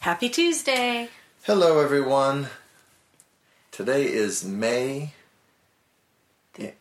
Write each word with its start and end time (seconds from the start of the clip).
Happy 0.00 0.30
Tuesday. 0.30 1.10
Hello, 1.42 1.78
everyone. 1.78 2.48
Today 3.70 4.06
is 4.06 4.42
May 4.42 5.12
the 6.54 6.72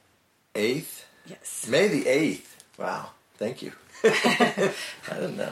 8th. 0.56 1.03
Yes. 1.27 1.67
May 1.69 1.90
the 1.90 2.05
8th. 2.05 2.45
Wow. 2.77 3.09
Thank 3.35 3.61
you. 3.61 3.74
I 4.05 4.71
didn't 5.16 5.35
know. 5.35 5.51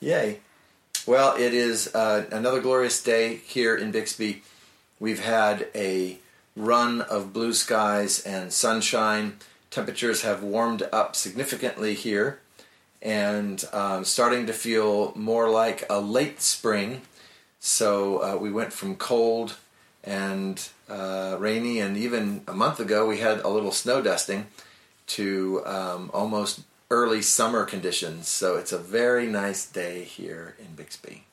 Yay. 0.00 0.40
Well, 1.06 1.36
it 1.36 1.54
is 1.54 1.94
uh, 1.94 2.26
another 2.32 2.60
glorious 2.60 3.00
day 3.00 3.36
here 3.36 3.76
in 3.76 3.92
Bixby. 3.92 4.42
We've 4.98 5.24
had 5.24 5.68
a 5.76 6.18
run 6.56 7.02
of 7.02 7.32
blue 7.32 7.52
skies 7.52 8.18
and 8.26 8.52
sunshine. 8.52 9.36
Temperatures 9.70 10.22
have 10.22 10.42
warmed 10.42 10.82
up 10.92 11.14
significantly 11.14 11.94
here 11.94 12.40
and 13.02 13.64
um, 13.72 14.04
starting 14.04 14.46
to 14.46 14.52
feel 14.52 15.12
more 15.14 15.48
like 15.48 15.84
a 15.90 16.00
late 16.00 16.40
spring. 16.40 17.02
So 17.58 18.18
uh, 18.18 18.36
we 18.36 18.50
went 18.50 18.72
from 18.72 18.96
cold 18.96 19.56
and 20.04 20.68
uh, 20.88 21.36
rainy, 21.38 21.80
and 21.80 21.96
even 21.96 22.42
a 22.46 22.54
month 22.54 22.80
ago 22.80 23.06
we 23.06 23.18
had 23.18 23.40
a 23.40 23.48
little 23.48 23.72
snow 23.72 24.00
dusting 24.02 24.46
to 25.08 25.62
um, 25.66 26.10
almost 26.12 26.60
early 26.90 27.22
summer 27.22 27.64
conditions. 27.64 28.28
So 28.28 28.56
it's 28.56 28.72
a 28.72 28.78
very 28.78 29.26
nice 29.26 29.66
day 29.66 30.04
here 30.04 30.54
in 30.58 30.74
Bixby. 30.76 31.24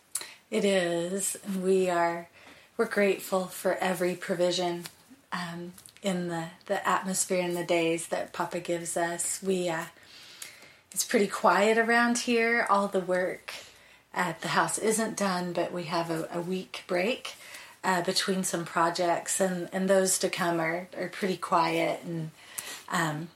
It 0.50 0.66
is. 0.66 1.38
We 1.62 1.90
are 1.90 2.28
we're 2.78 2.86
grateful 2.86 3.46
for 3.46 3.76
every 3.76 4.16
provision 4.16 4.86
um, 5.32 5.74
in 6.02 6.28
the, 6.28 6.46
the 6.66 6.88
atmosphere 6.88 7.42
and 7.42 7.56
the 7.56 7.64
days 7.64 8.08
that 8.08 8.34
Papa 8.34 8.60
gives 8.60 8.98
us. 8.98 9.42
We 9.44 9.70
uh, 9.70 9.86
it's 10.94 11.04
pretty 11.04 11.28
quiet 11.28 11.78
around 11.78 12.20
here. 12.20 12.68
All 12.70 12.88
the 12.88 13.00
work 13.00 13.54
at 14.14 14.42
the 14.42 14.50
house 14.50 14.78
isn't 14.78 15.18
done, 15.18 15.54
but 15.54 15.72
we 15.72 15.84
have 15.84 16.10
a, 16.12 16.30
a 16.32 16.40
week 16.40 16.84
break 16.88 17.36
uh, 17.84 18.02
between 18.04 18.44
some 18.44 18.64
projects, 18.64 19.42
and, 19.42 19.70
and 19.74 19.90
those 19.90 20.18
to 20.20 20.30
come 20.30 20.60
are, 20.60 20.88
are 20.98 21.10
pretty 21.10 21.38
quiet 21.38 22.02
and 22.06 22.32
um, 22.90 23.30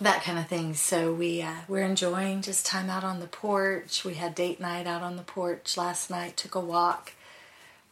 that 0.00 0.22
kind 0.22 0.38
of 0.38 0.46
thing. 0.46 0.74
So 0.74 1.12
we 1.12 1.42
uh, 1.42 1.62
we're 1.66 1.82
enjoying 1.82 2.42
just 2.42 2.66
time 2.66 2.90
out 2.90 3.04
on 3.04 3.20
the 3.20 3.26
porch. 3.26 4.04
We 4.04 4.14
had 4.14 4.34
date 4.34 4.60
night 4.60 4.86
out 4.86 5.02
on 5.02 5.16
the 5.16 5.22
porch 5.22 5.76
last 5.76 6.10
night. 6.10 6.36
Took 6.36 6.54
a 6.54 6.60
walk 6.60 7.12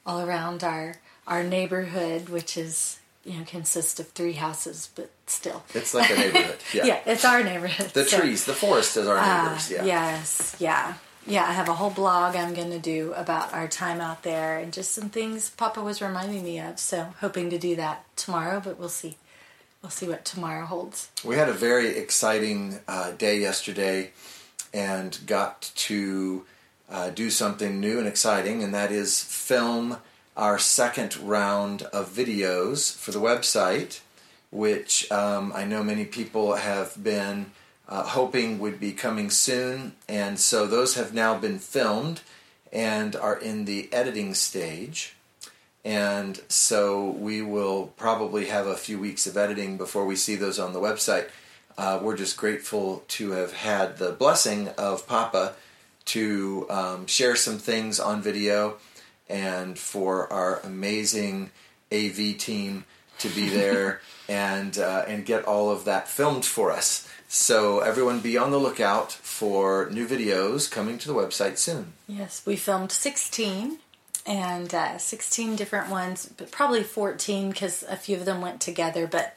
all 0.05 0.21
around 0.21 0.63
our 0.63 0.97
our 1.27 1.43
neighborhood, 1.43 2.29
which 2.29 2.57
is 2.57 2.99
you 3.25 3.39
know 3.39 3.45
consists 3.45 4.01
of 4.01 4.09
three 4.11 4.33
houses, 4.35 4.89
but 4.95 5.11
still. 5.27 5.63
It's 5.75 5.95
like 5.95 6.11
a 6.11 6.15
neighborhood. 6.17 6.57
Yeah. 6.75 6.85
yeah, 6.85 7.01
it's 7.07 7.25
our 7.25 7.43
neighborhood. 7.45 7.91
The 7.91 8.05
So, 8.05 8.19
trees, 8.21 8.45
the 8.45 8.55
forest 8.55 8.97
is 8.97 9.07
our 9.07 9.17
uh, 9.19 9.45
neighbors. 9.45 9.71
Yeah. 9.71 9.85
Yes, 9.85 10.57
yeah. 10.59 10.95
Yeah, 11.27 11.45
I 11.45 11.53
have 11.53 11.69
a 11.69 11.75
whole 11.75 11.91
blog 11.91 12.35
I'm 12.35 12.53
going 12.53 12.71
to 12.71 12.81
do 12.81 13.13
about 13.15 13.53
our 13.55 13.69
time 13.69 14.01
out 14.01 14.25
there 14.25 14.59
and 14.59 14.73
just 14.73 14.91
some 14.91 15.09
things 15.09 15.51
Papa 15.51 15.81
was 15.81 16.03
reminding 16.03 16.43
me 16.43 16.59
of. 16.59 16.81
So, 16.81 17.15
hoping 17.21 17.49
to 17.51 17.59
do 17.59 17.77
that 17.77 18.05
tomorrow, 18.17 18.61
but 18.65 18.79
we'll 18.79 18.89
see. 18.89 19.17
We'll 19.83 19.91
see 19.91 20.09
what 20.09 20.25
tomorrow 20.25 20.65
holds. 20.67 21.11
We 21.25 21.37
had 21.37 21.49
a 21.49 21.53
very 21.53 21.97
exciting 21.97 22.81
uh, 22.89 23.13
day 23.13 23.39
yesterday 23.41 24.11
and 24.75 25.17
got 25.27 25.71
to 25.77 26.45
uh, 26.91 27.11
do 27.11 27.31
something 27.31 27.79
new 27.81 27.99
and 27.99 28.07
exciting, 28.09 28.63
and 28.63 28.73
that 28.75 28.91
is 28.93 29.23
film 29.23 29.99
our 30.37 30.59
second 30.59 31.17
round 31.17 31.83
of 31.85 32.09
videos 32.11 32.95
for 32.97 33.11
the 33.11 33.21
website, 33.21 34.01
which 34.51 35.11
um, 35.11 35.53
I 35.55 35.65
know 35.65 35.83
many 35.83 36.05
people 36.05 36.57
have 36.57 37.03
been 37.03 37.53
uh, 37.89 38.05
hoping 38.05 38.59
would 38.59 38.81
be 38.81 38.93
coming 38.93 39.31
soon. 39.31 39.95
And 40.09 40.39
so 40.39 40.67
those 40.67 40.95
have 40.95 41.13
now 41.13 41.39
been 41.39 41.59
filmed 41.59 42.23
and 42.73 43.15
are 43.15 43.37
in 43.37 43.67
the 43.67 43.93
editing 43.93 44.35
stage. 44.35 45.15
And 45.85 46.41
so 46.49 47.11
we 47.11 47.43
will 47.43 47.89
probably 47.97 48.47
have 48.47 48.67
a 48.67 48.77
few 48.77 48.99
weeks 48.99 49.27
of 49.27 49.37
editing 49.37 49.77
before 49.77 50.07
we 50.07 50.17
see 50.17 50.37
those 50.37 50.59
on 50.59 50.73
the 50.73 50.81
website. 50.81 51.29
Uh, 51.77 51.99
we're 52.01 52.17
just 52.17 52.37
grateful 52.37 53.03
to 53.09 53.33
have 53.33 53.53
had 53.53 53.99
the 53.99 54.13
blessing 54.13 54.69
of 54.79 55.07
Papa 55.07 55.55
to 56.05 56.67
um, 56.71 57.07
share 57.07 57.37
some 57.37 57.59
things 57.59 57.99
on 57.99 58.23
video 58.23 58.77
and 59.33 59.79
for 59.79 60.31
our 60.33 60.61
amazing 60.61 61.51
AV 61.91 62.37
team 62.39 62.85
to 63.19 63.29
be 63.31 63.49
there 63.61 64.01
and 64.29 64.79
uh, 64.79 65.05
and 65.09 65.25
get 65.25 65.45
all 65.45 65.71
of 65.71 65.85
that 65.87 66.07
filmed 66.07 66.45
for 66.45 66.71
us. 66.71 67.09
So 67.27 67.81
everyone 67.81 68.21
be 68.21 68.37
on 68.37 68.51
the 68.51 68.59
lookout 68.59 69.11
for 69.11 69.89
new 69.91 70.07
videos 70.07 70.71
coming 70.71 70.99
to 70.99 71.09
the 71.09 71.15
website 71.15 71.57
soon. 71.57 71.95
Yes, 72.07 72.43
we 72.45 72.57
filmed 72.57 72.93
16 72.93 73.79
and 74.27 74.75
uh, 74.75 74.99
16 74.99 75.57
different 75.57 75.89
ones, 75.89 76.31
but 76.37 76.51
probably 76.51 76.83
14 76.83 77.51
because 77.51 77.85
a 77.85 77.97
few 77.97 78.17
of 78.19 78.27
them 78.27 78.43
went 78.43 78.61
together, 78.61 79.07
but 79.07 79.35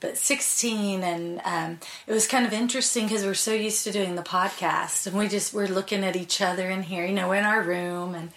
but 0.00 0.16
16 0.16 1.02
and 1.02 1.40
um, 1.44 1.80
it 2.06 2.12
was 2.12 2.28
kind 2.28 2.46
of 2.46 2.52
interesting 2.52 3.04
because 3.04 3.24
we're 3.24 3.34
so 3.34 3.52
used 3.52 3.82
to 3.84 3.90
doing 3.90 4.14
the 4.14 4.22
podcast 4.22 5.06
and 5.06 5.18
we 5.18 5.28
just 5.28 5.52
we're 5.52 5.66
looking 5.66 6.04
at 6.04 6.14
each 6.14 6.40
other 6.40 6.70
in 6.70 6.84
here 6.84 7.04
you 7.04 7.12
know 7.12 7.32
in 7.32 7.44
our 7.44 7.62
room 7.62 8.14
and 8.14 8.30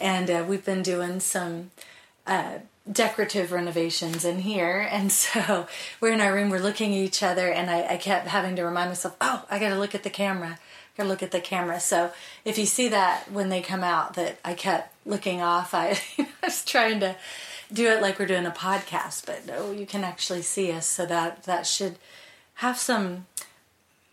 and 0.00 0.30
uh, 0.30 0.44
we've 0.48 0.64
been 0.64 0.82
doing 0.82 1.20
some 1.20 1.70
uh, 2.26 2.58
decorative 2.90 3.52
renovations 3.52 4.24
in 4.24 4.40
here. 4.40 4.88
And 5.00 5.12
so 5.12 5.66
we're 6.00 6.12
in 6.12 6.20
our 6.20 6.34
room 6.34 6.50
we're 6.50 6.58
looking 6.58 6.92
at 6.92 6.98
each 6.98 7.22
other 7.22 7.48
and 7.48 7.70
I, 7.70 7.94
I 7.94 7.96
kept 7.96 8.26
having 8.28 8.56
to 8.56 8.64
remind 8.64 8.90
myself 8.90 9.16
oh 9.20 9.44
i 9.50 9.58
gotta 9.58 9.78
look 9.78 9.94
at 9.94 10.02
the 10.02 10.10
camera. 10.10 10.58
Gotta 10.96 11.08
look 11.08 11.22
at 11.22 11.30
the 11.30 11.40
camera. 11.40 11.80
So 11.80 12.12
if 12.44 12.58
you 12.58 12.66
see 12.66 12.88
that 12.88 13.30
when 13.30 13.48
they 13.48 13.62
come 13.62 13.84
out 13.84 14.14
that 14.14 14.38
i 14.44 14.54
kept 14.54 14.94
looking 15.06 15.40
off 15.40 15.74
i, 15.74 15.98
I 16.18 16.26
was 16.42 16.64
trying 16.64 17.00
to 17.00 17.16
do 17.72 17.88
it 17.88 18.02
like 18.02 18.18
we're 18.18 18.26
doing 18.26 18.46
a 18.46 18.50
podcast 18.50 19.26
but 19.26 19.46
no 19.46 19.70
you 19.70 19.86
can 19.86 20.04
actually 20.04 20.42
see 20.42 20.72
us. 20.72 20.86
So 20.86 21.06
that 21.06 21.44
that 21.44 21.66
should 21.66 21.96
have 22.54 22.78
some 22.78 23.26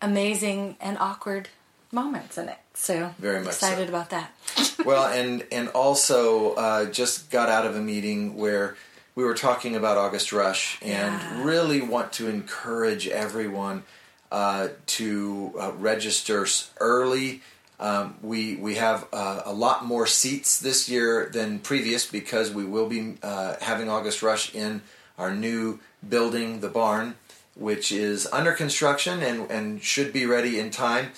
amazing 0.00 0.76
and 0.80 0.96
awkward 0.98 1.48
moments 1.90 2.38
in 2.38 2.48
it 2.48 2.58
so 2.78 3.12
Very 3.18 3.40
much 3.40 3.54
so. 3.54 3.66
excited 3.66 3.88
about 3.88 4.10
that 4.10 4.30
well, 4.84 5.06
and 5.06 5.44
and 5.52 5.68
also 5.70 6.54
uh, 6.54 6.84
just 6.86 7.30
got 7.30 7.48
out 7.48 7.66
of 7.66 7.76
a 7.76 7.80
meeting 7.80 8.36
where 8.36 8.76
we 9.14 9.24
were 9.24 9.34
talking 9.34 9.74
about 9.76 9.98
August 9.98 10.32
Rush, 10.32 10.78
and 10.80 11.12
Yeah. 11.20 11.42
really 11.44 11.80
want 11.80 12.12
to 12.14 12.28
encourage 12.28 13.08
everyone 13.08 13.82
uh, 14.30 14.68
to 14.98 15.52
uh, 15.60 15.72
register 15.72 16.46
early. 16.80 17.42
Um, 17.80 18.14
we 18.22 18.56
we 18.56 18.76
have 18.76 19.06
uh, 19.12 19.42
a 19.44 19.52
lot 19.52 19.84
more 19.84 20.06
seats 20.06 20.58
this 20.60 20.88
year 20.88 21.28
than 21.32 21.58
previous 21.58 22.06
because 22.06 22.50
we 22.50 22.64
will 22.64 22.88
be 22.88 23.16
uh, 23.22 23.56
having 23.60 23.88
August 23.88 24.22
Rush 24.22 24.54
in 24.54 24.82
our 25.18 25.34
new 25.34 25.78
building, 26.08 26.60
the 26.60 26.68
barn, 26.68 27.16
which 27.54 27.90
is 27.92 28.26
under 28.32 28.52
construction 28.52 29.22
and, 29.22 29.50
and 29.50 29.82
should 29.82 30.12
be 30.12 30.26
ready 30.26 30.58
in 30.60 30.70
time. 30.70 31.10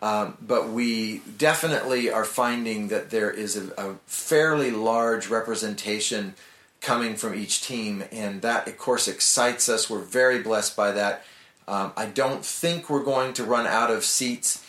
Um, 0.00 0.36
but 0.40 0.68
we 0.68 1.22
definitely 1.38 2.10
are 2.10 2.24
finding 2.24 2.88
that 2.88 3.10
there 3.10 3.30
is 3.30 3.56
a, 3.56 3.72
a 3.76 3.94
fairly 4.06 4.70
large 4.70 5.28
representation 5.28 6.34
coming 6.80 7.16
from 7.16 7.34
each 7.34 7.62
team, 7.62 8.04
and 8.12 8.42
that, 8.42 8.68
of 8.68 8.78
course, 8.78 9.08
excites 9.08 9.68
us. 9.68 9.90
We're 9.90 9.98
very 9.98 10.40
blessed 10.40 10.76
by 10.76 10.92
that. 10.92 11.24
Um, 11.66 11.92
I 11.96 12.06
don't 12.06 12.44
think 12.44 12.88
we're 12.88 13.02
going 13.02 13.32
to 13.34 13.44
run 13.44 13.66
out 13.66 13.90
of 13.90 14.04
seats 14.04 14.64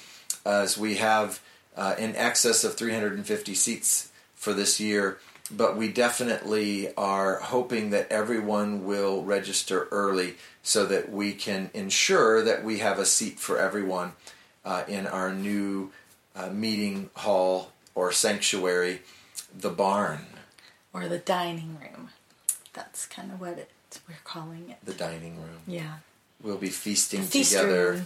as 0.45 0.77
we 0.77 0.95
have 0.95 1.39
uh, 1.77 1.95
in 1.97 2.15
excess 2.15 2.63
of 2.63 2.75
350 2.75 3.53
seats 3.53 4.11
for 4.35 4.53
this 4.53 4.79
year, 4.79 5.19
but 5.51 5.77
we 5.77 5.89
definitely 5.89 6.93
are 6.95 7.39
hoping 7.39 7.91
that 7.91 8.11
everyone 8.11 8.85
will 8.85 9.23
register 9.23 9.87
early 9.91 10.35
so 10.63 10.85
that 10.87 11.11
we 11.11 11.33
can 11.33 11.69
ensure 11.73 12.43
that 12.43 12.63
we 12.63 12.79
have 12.79 12.99
a 12.99 13.05
seat 13.05 13.39
for 13.39 13.59
everyone 13.59 14.13
uh, 14.65 14.83
in 14.87 15.07
our 15.07 15.33
new 15.33 15.91
uh, 16.35 16.49
meeting 16.49 17.09
hall 17.15 17.71
or 17.95 18.11
sanctuary, 18.11 19.01
the 19.57 19.69
barn, 19.69 20.25
or 20.93 21.07
the 21.07 21.17
dining 21.19 21.77
room 21.81 22.09
that's 22.73 23.05
kind 23.07 23.31
of 23.31 23.41
what 23.41 23.57
it 23.57 23.69
we're 24.07 24.15
calling 24.23 24.69
it 24.69 24.77
the 24.85 24.93
dining 24.93 25.37
room. 25.37 25.59
yeah 25.67 25.95
We'll 26.41 26.57
be 26.57 26.69
feasting 26.69 27.23
Feast 27.23 27.51
together 27.51 27.91
room. 27.93 28.05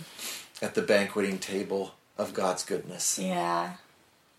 at 0.62 0.74
the 0.74 0.82
banqueting 0.82 1.38
table 1.38 1.94
of 2.18 2.34
God's 2.34 2.64
goodness. 2.66 3.20
yeah 3.20 3.74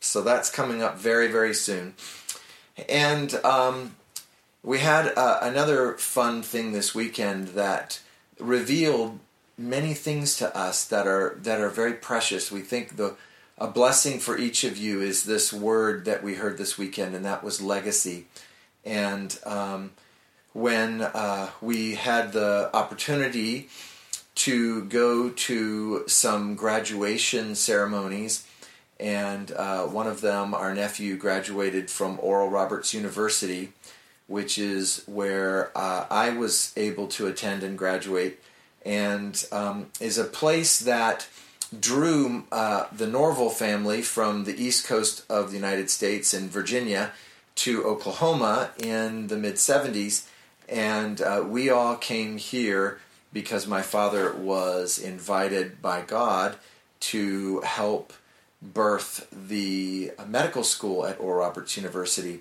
So 0.00 0.22
that's 0.22 0.50
coming 0.50 0.82
up 0.82 0.98
very, 0.98 1.28
very 1.28 1.54
soon. 1.54 1.94
And 2.88 3.34
um, 3.44 3.94
we 4.64 4.78
had 4.80 5.12
uh, 5.16 5.38
another 5.42 5.92
fun 5.94 6.42
thing 6.42 6.72
this 6.72 6.94
weekend 6.94 7.48
that 7.48 8.00
revealed 8.40 9.20
many 9.56 9.94
things 9.94 10.36
to 10.38 10.56
us 10.56 10.84
that 10.86 11.06
are 11.06 11.38
that 11.42 11.60
are 11.60 11.68
very 11.68 11.94
precious. 11.94 12.50
We 12.50 12.60
think 12.60 12.96
the 12.96 13.16
a 13.56 13.68
blessing 13.68 14.18
for 14.18 14.36
each 14.36 14.64
of 14.64 14.76
you 14.76 15.00
is 15.00 15.24
this 15.24 15.52
word 15.52 16.04
that 16.06 16.22
we 16.22 16.34
heard 16.34 16.58
this 16.58 16.76
weekend, 16.76 17.14
and 17.14 17.24
that 17.24 17.44
was 17.44 17.62
legacy. 17.62 18.26
And 18.84 19.38
um, 19.46 19.92
when 20.52 21.02
uh, 21.02 21.50
we 21.60 21.94
had 21.94 22.32
the 22.32 22.70
opportunity 22.74 23.68
to 24.34 24.84
go 24.86 25.30
to 25.30 26.04
some 26.08 26.56
graduation 26.56 27.54
ceremonies 27.54 28.44
and 29.00 29.50
uh, 29.52 29.82
one 29.84 30.06
of 30.06 30.20
them, 30.20 30.54
our 30.54 30.74
nephew, 30.74 31.16
graduated 31.16 31.90
from 31.90 32.18
Oral 32.22 32.48
Roberts 32.48 32.94
University, 32.94 33.72
which 34.28 34.56
is 34.56 35.02
where 35.06 35.76
uh, 35.76 36.06
I 36.10 36.30
was 36.30 36.72
able 36.76 37.08
to 37.08 37.26
attend 37.26 37.62
and 37.62 37.76
graduate, 37.76 38.40
and 38.84 39.46
um, 39.52 39.86
is 40.00 40.18
a 40.18 40.24
place 40.24 40.78
that 40.80 41.26
drew 41.80 42.44
uh, 42.52 42.86
the 42.92 43.06
Norval 43.06 43.50
family 43.50 44.02
from 44.02 44.44
the 44.44 44.62
east 44.62 44.86
coast 44.86 45.24
of 45.28 45.50
the 45.50 45.56
United 45.56 45.90
States 45.90 46.34
in 46.34 46.48
Virginia 46.48 47.12
to 47.56 47.84
Oklahoma 47.84 48.70
in 48.78 49.28
the 49.28 49.36
mid 49.36 49.54
70s. 49.54 50.26
And 50.68 51.20
uh, 51.20 51.44
we 51.46 51.70
all 51.70 51.96
came 51.96 52.38
here 52.38 53.00
because 53.32 53.66
my 53.66 53.82
father 53.82 54.32
was 54.32 54.98
invited 54.98 55.82
by 55.82 56.02
God 56.02 56.56
to 57.00 57.60
help 57.60 58.12
birth 58.62 59.28
the 59.30 60.12
medical 60.26 60.64
school 60.64 61.04
at 61.06 61.20
Oral 61.20 61.40
Roberts 61.40 61.76
University. 61.76 62.40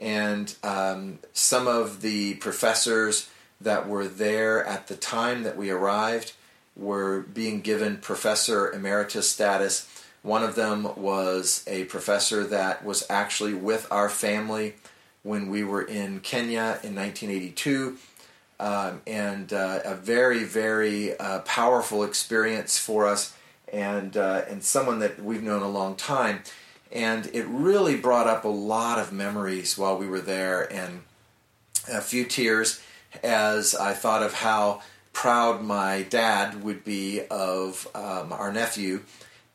And 0.00 0.54
um, 0.62 1.18
some 1.32 1.66
of 1.66 2.00
the 2.00 2.34
professors 2.36 3.28
that 3.60 3.88
were 3.88 4.06
there 4.06 4.64
at 4.64 4.86
the 4.86 4.96
time 4.96 5.42
that 5.42 5.56
we 5.56 5.70
arrived 5.70 6.32
were 6.76 7.20
being 7.20 7.60
given 7.60 7.96
professor 7.96 8.72
emeritus 8.72 9.28
status. 9.28 9.88
One 10.22 10.44
of 10.44 10.54
them 10.54 10.88
was 10.96 11.64
a 11.66 11.84
professor 11.84 12.44
that 12.44 12.84
was 12.84 13.04
actually 13.10 13.54
with 13.54 13.86
our 13.90 14.08
family 14.08 14.74
when 15.22 15.50
we 15.50 15.64
were 15.64 15.82
in 15.82 16.20
Kenya 16.20 16.78
in 16.82 16.94
1982. 16.94 17.98
Um, 18.60 19.02
and 19.06 19.52
uh, 19.52 19.80
a 19.84 19.94
very, 19.94 20.42
very 20.42 21.16
uh, 21.18 21.40
powerful 21.40 22.02
experience 22.02 22.76
for 22.76 23.06
us, 23.06 23.36
and 23.72 24.16
uh, 24.16 24.42
and 24.48 24.64
someone 24.64 24.98
that 24.98 25.22
we've 25.22 25.44
known 25.44 25.62
a 25.62 25.68
long 25.68 25.94
time, 25.94 26.42
and 26.90 27.30
it 27.32 27.46
really 27.46 27.96
brought 27.96 28.26
up 28.26 28.44
a 28.44 28.48
lot 28.48 28.98
of 28.98 29.12
memories 29.12 29.78
while 29.78 29.96
we 29.96 30.08
were 30.08 30.20
there, 30.20 30.64
and 30.72 31.02
a 31.88 32.00
few 32.00 32.24
tears 32.24 32.80
as 33.22 33.74
I 33.74 33.92
thought 33.92 34.22
of 34.22 34.34
how 34.34 34.82
proud 35.12 35.62
my 35.62 36.02
dad 36.02 36.62
would 36.62 36.84
be 36.84 37.22
of 37.30 37.88
um, 37.94 38.32
our 38.32 38.52
nephew 38.52 39.02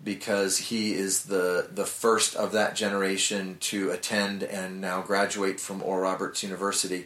because 0.03 0.57
he 0.57 0.93
is 0.93 1.25
the 1.25 1.69
the 1.71 1.85
first 1.85 2.35
of 2.35 2.51
that 2.51 2.75
generation 2.75 3.57
to 3.59 3.91
attend 3.91 4.43
and 4.43 4.81
now 4.81 5.01
graduate 5.01 5.59
from 5.59 5.81
Oral 5.81 6.01
Roberts 6.01 6.43
University, 6.43 7.05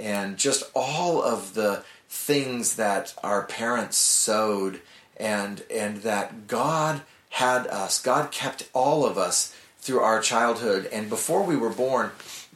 and 0.00 0.38
just 0.38 0.62
all 0.74 1.22
of 1.22 1.54
the 1.54 1.84
things 2.08 2.76
that 2.76 3.14
our 3.22 3.42
parents 3.42 3.96
sowed 3.96 4.80
and 5.16 5.62
and 5.70 5.98
that 5.98 6.46
God 6.46 7.02
had 7.30 7.66
us, 7.66 8.00
God 8.00 8.30
kept 8.30 8.68
all 8.72 9.04
of 9.04 9.16
us 9.16 9.54
through 9.78 10.00
our 10.00 10.20
childhood, 10.20 10.88
and 10.92 11.08
before 11.08 11.42
we 11.42 11.56
were 11.56 11.70
born, 11.70 12.10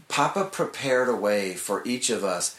Papa 0.09 0.45
prepared 0.45 1.09
a 1.09 1.17
way 1.17 1.55
for 1.55 1.83
each 1.87 2.09
of 2.09 2.23
us, 2.23 2.59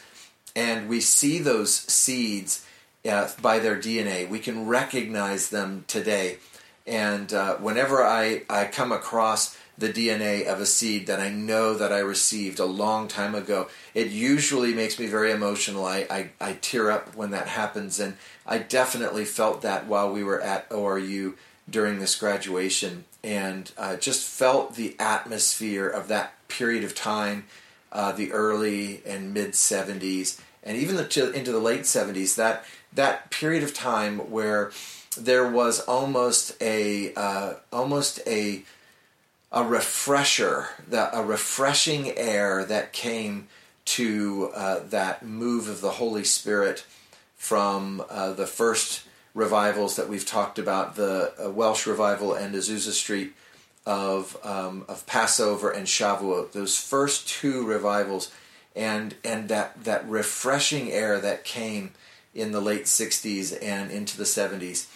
and 0.58 0.88
we 0.88 1.00
see 1.00 1.38
those 1.38 1.72
seeds 1.72 2.66
uh, 3.08 3.28
by 3.40 3.60
their 3.60 3.76
DNA. 3.76 4.28
We 4.28 4.40
can 4.40 4.66
recognize 4.66 5.50
them 5.50 5.84
today. 5.86 6.38
And 6.84 7.32
uh, 7.32 7.58
whenever 7.58 8.04
I, 8.04 8.42
I 8.50 8.64
come 8.64 8.90
across 8.90 9.56
the 9.78 9.88
DNA 9.88 10.46
of 10.46 10.60
a 10.60 10.66
seed 10.66 11.06
that 11.06 11.20
I 11.20 11.28
know 11.28 11.74
that 11.74 11.92
I 11.92 12.00
received 12.00 12.58
a 12.58 12.64
long 12.64 13.06
time 13.06 13.36
ago, 13.36 13.68
it 13.94 14.08
usually 14.08 14.74
makes 14.74 14.98
me 14.98 15.06
very 15.06 15.30
emotional. 15.30 15.86
I, 15.86 16.08
I, 16.10 16.30
I 16.40 16.52
tear 16.54 16.90
up 16.90 17.14
when 17.14 17.30
that 17.30 17.46
happens. 17.46 18.00
And 18.00 18.16
I 18.44 18.58
definitely 18.58 19.26
felt 19.26 19.62
that 19.62 19.86
while 19.86 20.12
we 20.12 20.24
were 20.24 20.40
at 20.40 20.68
ORU 20.70 21.34
during 21.70 22.00
this 22.00 22.18
graduation 22.18 23.04
and 23.22 23.70
uh, 23.78 23.94
just 23.94 24.26
felt 24.26 24.74
the 24.74 24.96
atmosphere 24.98 25.88
of 25.88 26.08
that 26.08 26.32
period 26.48 26.82
of 26.82 26.96
time, 26.96 27.44
uh, 27.92 28.10
the 28.10 28.32
early 28.32 29.02
and 29.06 29.32
mid 29.32 29.52
70s, 29.52 30.40
and 30.62 30.76
even 30.76 30.96
the, 30.96 31.32
into 31.34 31.52
the 31.52 31.58
late 31.58 31.82
70s. 31.82 32.36
That 32.36 32.64
that 32.92 33.30
period 33.30 33.62
of 33.62 33.74
time 33.74 34.30
where 34.30 34.72
there 35.16 35.48
was 35.48 35.80
almost 35.80 36.60
a 36.62 37.14
uh, 37.14 37.54
almost 37.72 38.20
a 38.26 38.64
a 39.50 39.64
refresher, 39.64 40.68
that 40.88 41.10
a 41.14 41.22
refreshing 41.22 42.16
air 42.18 42.64
that 42.64 42.92
came 42.92 43.48
to 43.86 44.50
uh, 44.54 44.80
that 44.90 45.24
move 45.24 45.68
of 45.68 45.80
the 45.80 45.92
Holy 45.92 46.24
Spirit 46.24 46.84
from 47.36 48.04
uh, 48.10 48.32
the 48.32 48.46
first 48.46 49.02
revivals 49.34 49.96
that 49.96 50.08
we've 50.08 50.26
talked 50.26 50.58
about, 50.58 50.96
the 50.96 51.32
uh, 51.42 51.48
Welsh 51.50 51.86
revival 51.86 52.34
and 52.34 52.54
Azusa 52.54 52.90
Street 52.90 53.32
of 53.86 54.36
um, 54.44 54.84
of 54.88 55.06
Passover 55.06 55.70
and 55.70 55.86
Shavuot. 55.86 56.52
Those 56.52 56.76
first 56.76 57.26
two 57.26 57.64
revivals, 57.64 58.30
and 58.78 59.16
and 59.24 59.48
that 59.48 59.84
that 59.84 60.08
refreshing 60.08 60.90
air 60.90 61.18
that 61.18 61.44
came 61.44 61.90
in 62.34 62.52
the 62.52 62.60
late 62.60 62.84
60s 62.84 63.58
and 63.60 63.90
into 63.90 64.16
the 64.16 64.24
70s 64.24 64.86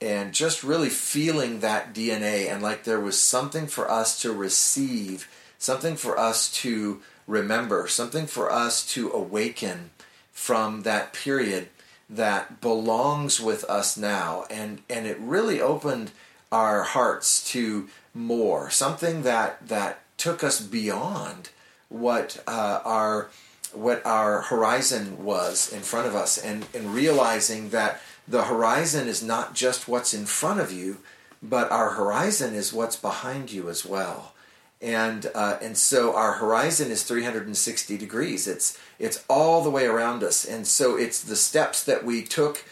and 0.00 0.32
just 0.32 0.62
really 0.62 0.88
feeling 0.88 1.60
that 1.60 1.94
DNA 1.94 2.50
and 2.50 2.62
like 2.62 2.84
there 2.84 3.00
was 3.00 3.20
something 3.20 3.66
for 3.66 3.90
us 3.90 4.20
to 4.22 4.32
receive, 4.32 5.28
something 5.58 5.96
for 5.96 6.18
us 6.18 6.50
to 6.52 7.00
remember, 7.26 7.88
something 7.88 8.26
for 8.26 8.50
us 8.50 8.86
to 8.94 9.10
awaken 9.10 9.90
from 10.32 10.82
that 10.82 11.12
period 11.12 11.68
that 12.08 12.60
belongs 12.60 13.40
with 13.40 13.64
us 13.64 13.96
now. 13.96 14.44
And 14.50 14.82
and 14.88 15.06
it 15.06 15.18
really 15.18 15.60
opened 15.60 16.12
our 16.50 16.82
hearts 16.82 17.44
to 17.52 17.88
more 18.14 18.70
something 18.70 19.22
that 19.22 19.68
that 19.68 20.00
took 20.16 20.42
us 20.42 20.60
beyond 20.60 21.50
what 21.88 22.42
uh, 22.46 22.80
our 22.84 23.30
what 23.72 24.04
our 24.06 24.42
horizon 24.42 25.22
was 25.22 25.72
in 25.72 25.80
front 25.80 26.06
of 26.06 26.14
us 26.14 26.38
and, 26.38 26.66
and 26.74 26.94
realizing 26.94 27.68
that 27.70 28.00
the 28.26 28.44
horizon 28.44 29.08
is 29.08 29.22
not 29.22 29.54
just 29.54 29.88
what's 29.88 30.14
in 30.14 30.24
front 30.26 30.60
of 30.60 30.72
you, 30.72 30.98
but 31.42 31.70
our 31.70 31.90
horizon 31.90 32.54
is 32.54 32.72
what's 32.72 32.96
behind 32.96 33.52
you 33.52 33.68
as 33.68 33.84
well. 33.84 34.34
And 34.80 35.30
uh, 35.34 35.58
and 35.60 35.76
so 35.76 36.14
our 36.14 36.34
horizon 36.34 36.90
is 36.90 37.02
360 37.02 37.98
degrees. 37.98 38.46
It's 38.46 38.78
it's 38.98 39.24
all 39.28 39.62
the 39.62 39.70
way 39.70 39.86
around 39.86 40.22
us, 40.22 40.44
and 40.44 40.66
so 40.68 40.96
it's 40.96 41.20
the 41.20 41.34
steps 41.34 41.82
that 41.84 42.04
we 42.04 42.22
took 42.22 42.64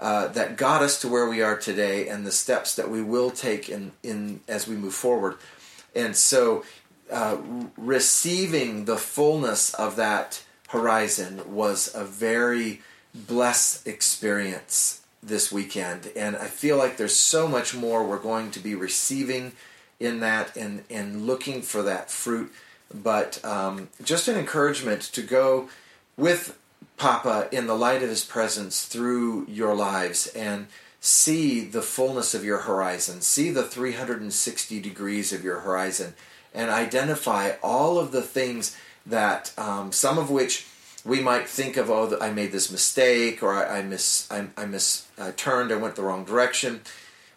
uh, 0.00 0.26
that 0.28 0.56
got 0.56 0.82
us 0.82 1.00
to 1.02 1.08
where 1.08 1.28
we 1.28 1.40
are 1.40 1.56
today, 1.56 2.08
and 2.08 2.26
the 2.26 2.32
steps 2.32 2.74
that 2.74 2.90
we 2.90 3.00
will 3.00 3.30
take 3.30 3.68
in 3.68 3.92
in 4.02 4.40
as 4.48 4.66
we 4.66 4.74
move 4.74 4.94
forward. 4.94 5.36
And 5.94 6.16
so 6.16 6.64
uh, 7.12 7.36
receiving 7.76 8.86
the 8.86 8.96
fullness 8.96 9.74
of 9.74 9.96
that 9.96 10.42
horizon 10.68 11.54
was 11.54 11.94
a 11.94 12.04
very 12.04 12.80
blessed 13.14 13.86
experience 13.86 15.02
this 15.22 15.52
weekend. 15.52 16.10
And 16.16 16.34
I 16.36 16.46
feel 16.46 16.78
like 16.78 16.96
there's 16.96 17.14
so 17.14 17.46
much 17.46 17.74
more 17.74 18.02
we're 18.02 18.18
going 18.18 18.50
to 18.52 18.60
be 18.60 18.74
receiving 18.74 19.52
in 20.00 20.20
that 20.20 20.56
and, 20.56 20.84
and 20.90 21.26
looking 21.26 21.62
for 21.62 21.82
that 21.82 22.10
fruit. 22.10 22.52
But 22.92 23.44
um, 23.44 23.88
just 24.02 24.28
an 24.28 24.36
encouragement 24.36 25.02
to 25.02 25.22
go 25.22 25.68
with 26.16 26.58
Papa 26.96 27.48
in 27.52 27.66
the 27.66 27.76
light 27.76 28.02
of 28.02 28.08
his 28.08 28.24
presence 28.24 28.86
through 28.86 29.46
your 29.48 29.74
lives 29.74 30.26
and 30.28 30.66
see 31.00 31.60
the 31.60 31.82
fullness 31.82 32.34
of 32.34 32.44
your 32.44 32.58
horizon, 32.58 33.20
see 33.20 33.50
the 33.50 33.64
360 33.64 34.80
degrees 34.80 35.32
of 35.32 35.44
your 35.44 35.60
horizon 35.60 36.14
and 36.54 36.70
identify 36.70 37.52
all 37.62 37.98
of 37.98 38.12
the 38.12 38.22
things 38.22 38.76
that 39.06 39.52
um, 39.58 39.92
some 39.92 40.18
of 40.18 40.30
which 40.30 40.66
we 41.04 41.20
might 41.20 41.48
think 41.48 41.76
of 41.76 41.90
oh 41.90 42.16
I 42.20 42.30
made 42.30 42.52
this 42.52 42.70
mistake 42.70 43.42
or 43.42 43.52
I, 43.52 43.78
I 43.78 43.82
miss 43.82 44.30
I, 44.30 44.46
I 44.56 44.66
miss 44.66 45.06
uh, 45.18 45.32
turned 45.36 45.72
I 45.72 45.76
went 45.76 45.96
the 45.96 46.02
wrong 46.02 46.24
direction. 46.24 46.82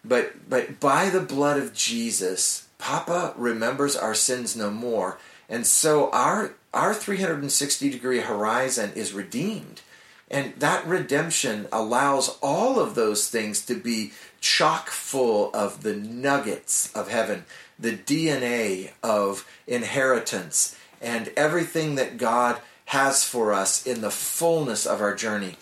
But 0.03 0.49
but 0.49 0.79
by 0.79 1.09
the 1.09 1.21
blood 1.21 1.57
of 1.57 1.73
Jesus 1.73 2.67
Papa 2.77 3.33
remembers 3.37 3.95
our 3.95 4.13
sins 4.13 4.55
no 4.55 4.69
more. 4.69 5.17
And 5.49 5.65
so 5.65 6.11
our 6.11 6.53
our 6.73 6.93
360 6.93 7.89
degree 7.89 8.19
horizon 8.19 8.91
is 8.95 9.13
redeemed. 9.13 9.81
And 10.29 10.53
that 10.57 10.85
redemption 10.87 11.67
allows 11.71 12.37
all 12.41 12.79
of 12.79 12.95
those 12.95 13.29
things 13.29 13.63
to 13.67 13.75
be 13.75 14.11
chock 14.41 14.89
full 14.89 15.51
of 15.53 15.83
the 15.83 15.95
nuggets 15.95 16.91
of 16.93 17.09
heaven 17.09 17.45
the 17.77 17.93
DNA 17.93 18.91
of 19.03 19.47
inheritance 19.67 20.77
and 21.01 21.31
everything 21.35 21.95
that 21.95 22.17
God 22.17 22.59
has 22.85 23.23
for 23.23 23.53
us 23.53 23.85
in 23.85 24.01
the 24.01 24.11
fullness 24.11 24.85
of 24.85 25.01
our 25.01 25.15
journey. 25.15 25.57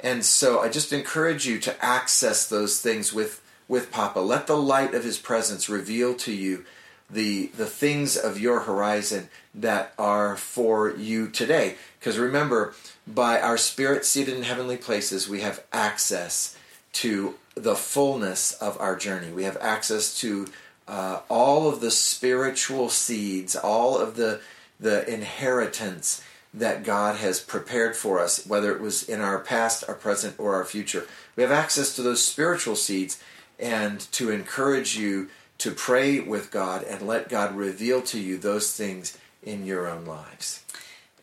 And 0.00 0.24
so 0.24 0.60
I 0.60 0.68
just 0.68 0.92
encourage 0.92 1.46
you 1.46 1.58
to 1.60 1.84
access 1.84 2.48
those 2.48 2.80
things 2.80 3.12
with, 3.12 3.42
with 3.68 3.90
Papa. 3.90 4.18
Let 4.20 4.46
the 4.46 4.56
light 4.56 4.94
of 4.94 5.04
his 5.04 5.18
presence 5.18 5.68
reveal 5.68 6.14
to 6.16 6.32
you 6.32 6.64
the, 7.08 7.46
the 7.56 7.66
things 7.66 8.16
of 8.16 8.40
your 8.40 8.60
horizon 8.60 9.28
that 9.54 9.94
are 9.98 10.36
for 10.36 10.90
you 10.96 11.28
today. 11.28 11.76
Because 11.98 12.18
remember, 12.18 12.74
by 13.06 13.40
our 13.40 13.56
spirit 13.56 14.04
seated 14.04 14.36
in 14.36 14.42
heavenly 14.42 14.76
places, 14.76 15.28
we 15.28 15.40
have 15.40 15.64
access 15.72 16.56
to 16.94 17.34
the 17.54 17.76
fullness 17.76 18.52
of 18.54 18.80
our 18.80 18.96
journey. 18.96 19.30
We 19.32 19.44
have 19.44 19.56
access 19.60 20.18
to 20.20 20.48
uh, 20.86 21.20
all 21.28 21.68
of 21.68 21.80
the 21.80 21.90
spiritual 21.90 22.88
seeds, 22.88 23.56
all 23.56 23.98
of 23.98 24.16
the 24.16 24.40
the 24.80 25.08
inheritance 25.12 26.22
that 26.52 26.84
God 26.84 27.16
has 27.16 27.40
prepared 27.40 27.96
for 27.96 28.20
us, 28.20 28.46
whether 28.46 28.74
it 28.74 28.80
was 28.80 29.02
in 29.02 29.20
our 29.20 29.38
past, 29.38 29.84
our 29.88 29.94
present, 29.94 30.34
or 30.38 30.54
our 30.54 30.64
future. 30.64 31.06
We 31.36 31.42
have 31.42 31.52
access 31.52 31.94
to 31.96 32.02
those 32.02 32.24
spiritual 32.24 32.76
seeds, 32.76 33.22
and 33.58 34.00
to 34.12 34.30
encourage 34.30 34.96
you 34.96 35.30
to 35.58 35.70
pray 35.70 36.20
with 36.20 36.50
God 36.50 36.82
and 36.82 37.02
let 37.02 37.28
God 37.28 37.56
reveal 37.56 38.02
to 38.02 38.18
you 38.18 38.36
those 38.36 38.76
things 38.76 39.16
in 39.42 39.64
your 39.64 39.88
own 39.88 40.04
lives. 40.04 40.64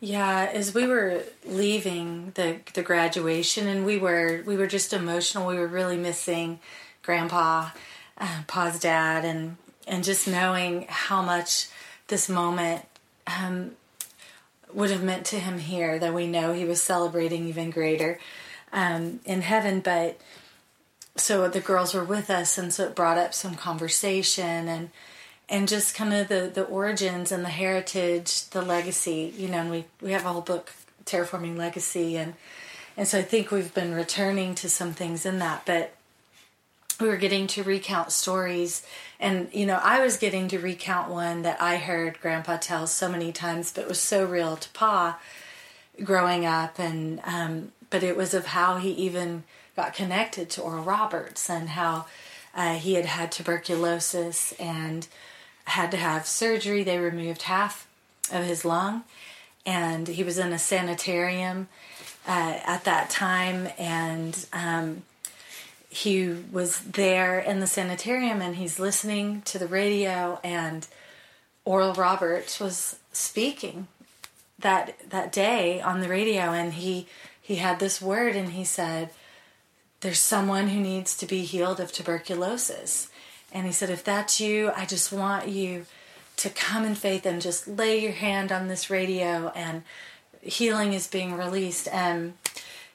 Yeah, 0.00 0.50
as 0.52 0.74
we 0.74 0.86
were 0.86 1.22
leaving 1.46 2.32
the 2.34 2.56
the 2.74 2.82
graduation, 2.82 3.68
and 3.68 3.86
we 3.86 3.98
were 3.98 4.42
we 4.44 4.56
were 4.56 4.66
just 4.66 4.92
emotional. 4.92 5.46
We 5.46 5.58
were 5.58 5.68
really 5.68 5.96
missing 5.96 6.58
Grandpa, 7.02 7.70
uh, 8.18 8.42
Pa's 8.46 8.78
dad, 8.78 9.24
and 9.24 9.56
and 9.86 10.04
just 10.04 10.28
knowing 10.28 10.86
how 10.88 11.22
much 11.22 11.68
this 12.08 12.28
moment 12.28 12.84
um, 13.26 13.72
would 14.72 14.90
have 14.90 15.02
meant 15.02 15.26
to 15.26 15.38
him 15.38 15.58
here. 15.58 15.98
That 15.98 16.14
we 16.14 16.26
know 16.26 16.52
he 16.52 16.64
was 16.64 16.82
celebrating 16.82 17.48
even 17.48 17.70
greater 17.70 18.18
um, 18.72 19.20
in 19.24 19.42
heaven, 19.42 19.80
but 19.80 20.20
so 21.16 21.48
the 21.48 21.60
girls 21.60 21.94
were 21.94 22.04
with 22.04 22.30
us, 22.30 22.58
and 22.58 22.72
so 22.72 22.84
it 22.84 22.94
brought 22.94 23.18
up 23.18 23.34
some 23.34 23.54
conversation 23.54 24.68
and 24.68 24.90
and 25.48 25.68
just 25.68 25.94
kind 25.94 26.14
of 26.14 26.28
the 26.28 26.50
the 26.52 26.64
origins 26.64 27.32
and 27.32 27.44
the 27.44 27.50
heritage, 27.50 28.48
the 28.50 28.62
legacy. 28.62 29.32
You 29.36 29.48
know, 29.48 29.58
and 29.58 29.70
we 29.70 29.84
we 30.00 30.12
have 30.12 30.24
a 30.24 30.28
whole 30.28 30.40
book, 30.40 30.72
terraforming 31.04 31.56
legacy, 31.56 32.16
and 32.16 32.34
and 32.96 33.06
so 33.06 33.18
I 33.18 33.22
think 33.22 33.50
we've 33.50 33.72
been 33.74 33.94
returning 33.94 34.54
to 34.56 34.68
some 34.68 34.92
things 34.92 35.24
in 35.26 35.38
that, 35.38 35.64
but 35.64 35.94
we 37.02 37.08
were 37.08 37.16
getting 37.16 37.46
to 37.48 37.62
recount 37.62 38.12
stories. 38.12 38.86
And 39.20 39.48
you 39.52 39.66
know 39.66 39.78
i 39.82 40.02
was 40.02 40.16
getting 40.16 40.48
to 40.48 40.58
recount 40.58 41.08
one 41.08 41.42
that 41.42 41.62
i 41.62 41.76
heard 41.76 42.20
grandpa 42.20 42.56
tell 42.56 42.88
so 42.88 43.08
many 43.08 43.30
times 43.30 43.72
but 43.72 43.86
was 43.86 44.00
so 44.00 44.24
real 44.24 44.56
to 44.56 44.68
pa 44.70 45.16
growing 46.02 46.46
up. 46.46 46.78
And 46.78 47.20
um, 47.24 47.72
but 47.90 48.02
it 48.02 48.16
was 48.16 48.34
of 48.34 48.46
how 48.46 48.78
he 48.78 48.90
even 48.92 49.44
got 49.76 49.94
connected 49.94 50.50
to 50.50 50.62
oral 50.62 50.82
roberts 50.82 51.48
and 51.48 51.70
how 51.70 52.06
uh, 52.54 52.74
he 52.74 52.94
had 52.94 53.06
had 53.06 53.32
tuberculosis 53.32 54.52
and 54.52 55.08
had 55.64 55.90
to 55.90 55.96
have 55.96 56.26
surgery. 56.26 56.82
They 56.82 56.98
removed 56.98 57.42
half 57.42 57.88
of 58.32 58.44
his 58.44 58.64
lung. 58.64 59.04
And 59.64 60.08
he 60.08 60.24
was 60.24 60.38
in 60.38 60.52
a 60.52 60.58
sanitarium 60.58 61.68
uh, 62.26 62.58
at 62.64 62.84
that 62.84 63.10
time. 63.10 63.68
And 63.78 64.46
um, 64.52 65.02
he 65.92 66.34
was 66.50 66.80
there 66.80 67.38
in 67.38 67.60
the 67.60 67.66
sanitarium 67.66 68.40
and 68.40 68.56
he's 68.56 68.78
listening 68.78 69.42
to 69.42 69.58
the 69.58 69.66
radio 69.66 70.40
and 70.42 70.86
Oral 71.66 71.92
Roberts 71.92 72.58
was 72.58 72.96
speaking 73.12 73.88
that 74.58 74.96
that 75.10 75.32
day 75.32 75.82
on 75.82 76.00
the 76.00 76.08
radio 76.08 76.52
and 76.52 76.72
he 76.72 77.06
he 77.42 77.56
had 77.56 77.78
this 77.78 78.00
word 78.00 78.34
and 78.34 78.52
he 78.52 78.64
said 78.64 79.10
there's 80.00 80.18
someone 80.18 80.68
who 80.68 80.80
needs 80.80 81.14
to 81.18 81.26
be 81.26 81.42
healed 81.42 81.78
of 81.78 81.92
tuberculosis. 81.92 83.10
And 83.52 83.66
he 83.66 83.72
said 83.72 83.90
if 83.90 84.02
that's 84.02 84.40
you 84.40 84.70
I 84.74 84.86
just 84.86 85.12
want 85.12 85.48
you 85.48 85.84
to 86.38 86.48
come 86.48 86.86
in 86.86 86.94
faith 86.94 87.26
and 87.26 87.42
just 87.42 87.68
lay 87.68 88.00
your 88.00 88.12
hand 88.12 88.50
on 88.50 88.68
this 88.68 88.88
radio 88.88 89.52
and 89.54 89.82
healing 90.40 90.94
is 90.94 91.06
being 91.06 91.34
released. 91.34 91.86
And 91.88 92.32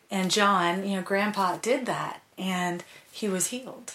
and 0.10 0.32
John 0.32 0.84
you 0.84 0.96
know 0.96 1.04
grandpa 1.04 1.58
did 1.58 1.86
that 1.86 2.24
and 2.38 2.84
he 3.12 3.28
was 3.28 3.48
healed. 3.48 3.94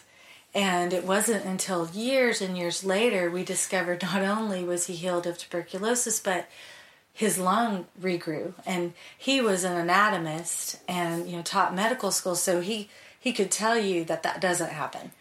And 0.55 0.93
it 0.93 1.05
wasn't 1.05 1.47
until 1.47 1.89
years 1.91 2.43
and 2.43 2.59
years 2.59 2.85
later 2.85 3.31
we 3.31 3.45
discovered 3.45 4.03
not 4.03 4.23
only 4.23 4.65
was 4.65 4.87
he 4.87 4.95
healed 4.95 5.27
of 5.27 5.39
tuberculosis, 5.39 6.21
but 6.21 6.47
his 7.13 7.39
lung 7.39 7.87
regrew. 8.01 8.55
And 8.67 8.93
he 9.17 9.41
was 9.41 9.65
an 9.65 9.77
anatomist 9.77 10.79
and 10.89 11.29
you 11.29 11.37
know 11.37 11.43
taught 11.43 11.75
medical 11.75 12.11
school, 12.11 12.35
so 12.35 12.61
he 12.61 12.89
he 13.19 13.33
could 13.33 13.51
tell 13.51 13.79
you 13.79 14.05
that 14.05 14.23
that 14.25 14.41
doesn't 14.41 14.71
happen. 14.71 15.13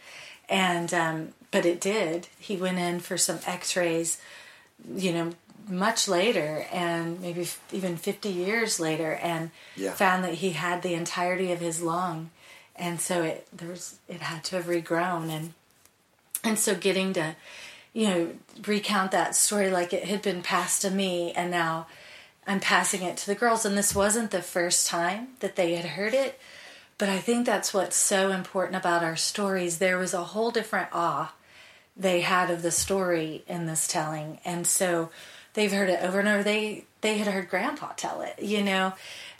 And 0.49 0.93
um, 0.93 1.29
but 1.51 1.65
it 1.65 1.79
did. 1.79 2.27
He 2.39 2.57
went 2.57 2.79
in 2.79 2.99
for 2.99 3.17
some 3.17 3.39
X-rays, 3.45 4.19
you 4.95 5.13
know, 5.13 5.31
much 5.69 6.07
later, 6.07 6.65
and 6.73 7.21
maybe 7.21 7.47
even 7.71 7.95
fifty 7.95 8.29
years 8.29 8.79
later, 8.79 9.13
and 9.13 9.51
yeah. 9.77 9.91
found 9.91 10.23
that 10.25 10.35
he 10.35 10.51
had 10.51 10.81
the 10.81 10.93
entirety 10.93 11.51
of 11.51 11.59
his 11.59 11.81
lung 11.81 12.31
and 12.75 12.99
so 12.99 13.23
it 13.23 13.47
there 13.53 13.69
was 13.69 13.99
it 14.07 14.21
had 14.21 14.43
to 14.45 14.57
have 14.57 14.65
regrown. 14.65 15.29
And 15.29 15.53
and 16.43 16.59
so 16.59 16.75
getting 16.75 17.13
to 17.13 17.35
you 17.93 18.07
know 18.07 18.33
recount 18.65 19.11
that 19.11 19.35
story 19.35 19.69
like 19.69 19.93
it 19.93 20.05
had 20.05 20.21
been 20.21 20.41
passed 20.41 20.81
to 20.83 20.89
me 20.89 21.31
and 21.33 21.51
now 21.51 21.87
I'm 22.47 22.59
passing 22.59 23.03
it 23.03 23.17
to 23.17 23.27
the 23.27 23.35
girls. 23.35 23.65
And 23.65 23.77
this 23.77 23.95
wasn't 23.95 24.31
the 24.31 24.41
first 24.41 24.87
time 24.87 25.29
that 25.39 25.55
they 25.55 25.75
had 25.75 25.85
heard 25.85 26.13
it 26.13 26.39
but 27.01 27.09
I 27.09 27.17
think 27.17 27.47
that's 27.47 27.73
what's 27.73 27.95
so 27.95 28.31
important 28.31 28.75
about 28.75 29.03
our 29.03 29.15
stories. 29.15 29.79
There 29.79 29.97
was 29.97 30.13
a 30.13 30.23
whole 30.23 30.51
different 30.51 30.89
awe 30.93 31.33
they 31.97 32.21
had 32.21 32.51
of 32.51 32.61
the 32.61 32.69
story 32.69 33.43
in 33.47 33.65
this 33.65 33.87
telling. 33.87 34.37
And 34.45 34.67
so 34.67 35.09
they've 35.55 35.71
heard 35.71 35.89
it 35.89 36.03
over 36.03 36.19
and 36.19 36.27
over. 36.27 36.43
They 36.43 36.85
they 37.01 37.17
had 37.17 37.25
heard 37.25 37.49
grandpa 37.49 37.93
tell 37.93 38.21
it 38.21 38.35
you 38.39 38.61
know 38.61 38.93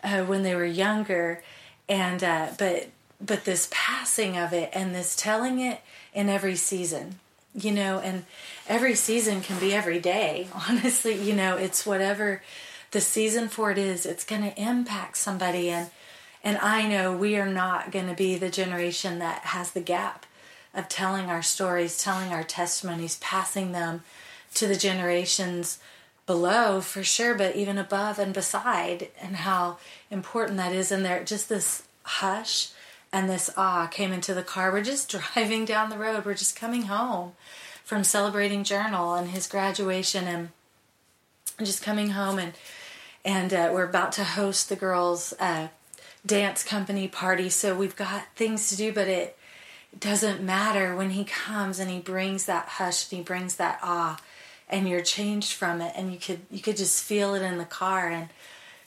uh, 0.04 0.24
when 0.24 0.42
they 0.42 0.56
were 0.56 0.66
younger. 0.66 1.44
And 1.88 2.24
uh, 2.24 2.48
but 2.58 2.90
but 3.26 3.46
this 3.46 3.68
passing 3.72 4.38
of 4.38 4.54
it 4.54 4.70
and 4.74 4.96
this 4.96 5.16
telling 5.16 5.60
it 5.60 5.82
in 6.14 6.30
every 6.30 6.56
season 6.56 7.20
you 7.54 7.72
know 7.72 8.00
and 8.00 8.26
every 8.68 8.96
season 8.96 9.42
can 9.42 9.60
be 9.60 9.74
every 9.74 10.00
day 10.00 10.48
honestly 10.70 11.14
you 11.14 11.34
know 11.34 11.58
it's 11.58 11.86
whatever 11.86 12.42
the 12.92 13.02
season 13.02 13.48
for 13.48 13.72
it 13.72 13.78
is 13.78 14.06
it's 14.06 14.26
going 14.26 14.42
to 14.42 14.62
impact 14.62 15.18
somebody 15.18 15.70
and 15.70 15.90
and 16.44 16.58
i 16.58 16.88
know 16.88 17.16
we 17.16 17.38
are 17.38 17.52
not 17.52 17.92
going 17.92 18.08
to 18.08 18.16
be 18.16 18.36
the 18.36 18.50
generation 18.50 19.20
that 19.20 19.42
has 19.42 19.72
the 19.72 19.82
gap 19.82 20.26
of 20.74 20.88
telling 20.88 21.30
our 21.30 21.42
stories 21.42 21.98
telling 21.98 22.32
our 22.32 22.44
testimonies 22.44 23.18
passing 23.18 23.72
them 23.72 24.02
to 24.54 24.68
the 24.68 24.76
generations 24.76 25.80
below 26.26 26.80
for 26.80 27.04
sure 27.04 27.36
but 27.36 27.56
even 27.56 27.78
above 27.78 28.18
and 28.20 28.34
beside 28.34 29.10
and 29.22 29.38
how 29.38 29.78
important 30.10 30.58
that 30.58 30.74
is 30.74 30.92
and 30.92 31.04
there 31.04 31.24
just 31.24 31.50
this 31.50 31.84
hush 32.04 32.70
and 33.14 33.30
this 33.30 33.50
awe 33.58 33.88
came 33.88 34.12
into 34.12 34.34
the 34.34 34.44
car. 34.44 34.72
We're 34.72 34.84
just 34.84 35.10
driving 35.36 35.66
down 35.66 35.90
the 35.90 35.98
road. 35.98 36.26
We're 36.26 36.34
just 36.34 36.56
coming 36.56 36.84
home 36.84 37.34
from 37.84 38.04
celebrating 38.04 38.64
Journal 38.64 39.16
and 39.16 39.30
his 39.30 39.48
graduation, 39.48 40.28
and 40.28 40.50
just 41.62 41.84
coming 41.84 42.12
home 42.12 42.40
and 42.40 42.54
and 43.24 43.54
uh, 43.54 43.70
we're 43.72 43.88
about 43.88 44.12
to 44.14 44.24
host 44.24 44.70
the 44.70 44.76
girls' 44.76 45.34
uh, 45.40 45.68
dance 46.26 46.64
company 46.64 47.08
party. 47.08 47.50
So 47.50 47.76
we've 47.76 47.96
got 47.96 48.24
things 48.36 48.70
to 48.70 48.76
do, 48.76 48.92
but 48.92 49.08
it 49.08 49.38
doesn't 50.00 50.42
matter 50.42 50.96
when 50.96 51.12
he 51.12 51.24
comes 51.24 51.78
and 51.78 51.92
he 51.92 52.00
brings 52.00 52.46
that 52.46 52.66
hush 52.66 53.12
and 53.12 53.18
he 53.18 53.24
brings 53.24 53.58
that 53.58 53.80
awe, 53.84 54.20
and 54.70 54.88
you're 54.88 55.02
changed 55.02 55.54
from 55.54 55.82
it, 55.82 55.94
and 55.96 56.12
you 56.12 56.20
could 56.20 56.42
you 56.50 56.62
could 56.62 56.78
just 56.78 57.04
feel 57.04 57.36
it 57.36 57.42
in 57.42 57.58
the 57.58 57.66
car. 57.66 58.10
And 58.10 58.30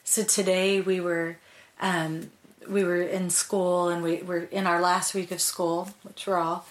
so 0.04 0.22
today 0.24 0.80
we 0.80 1.00
were. 1.00 1.36
Um, 1.80 2.30
we 2.68 2.84
were 2.84 3.02
in 3.02 3.30
school 3.30 3.88
and 3.88 4.02
we 4.02 4.22
were 4.22 4.44
in 4.50 4.66
our 4.66 4.80
last 4.80 5.14
week 5.14 5.30
of 5.30 5.40
school, 5.40 5.90
which 6.02 6.26
we're 6.26 6.38
all 6.38 6.66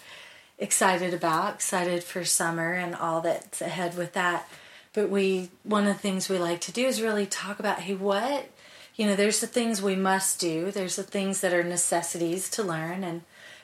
excited 0.58 1.12
about, 1.12 1.54
excited 1.54 2.04
for 2.04 2.24
summer 2.24 2.72
and 2.72 2.94
all 2.94 3.20
that's 3.20 3.60
ahead 3.60 3.96
with 3.96 4.12
that. 4.12 4.48
But 4.92 5.10
we, 5.10 5.50
one 5.64 5.86
of 5.86 5.94
the 5.94 6.00
things 6.00 6.28
we 6.28 6.38
like 6.38 6.60
to 6.62 6.72
do 6.72 6.86
is 6.86 7.02
really 7.02 7.26
talk 7.26 7.58
about, 7.58 7.80
hey, 7.80 7.94
what, 7.94 8.48
you 8.94 9.06
know, 9.06 9.16
there's 9.16 9.40
the 9.40 9.46
things 9.46 9.82
we 9.82 9.96
must 9.96 10.40
do, 10.40 10.70
there's 10.70 10.96
the 10.96 11.02
things 11.02 11.40
that 11.40 11.52
are 11.52 11.64
necessities 11.64 12.48
to 12.50 12.62
learn 12.62 13.02
and 13.02 13.22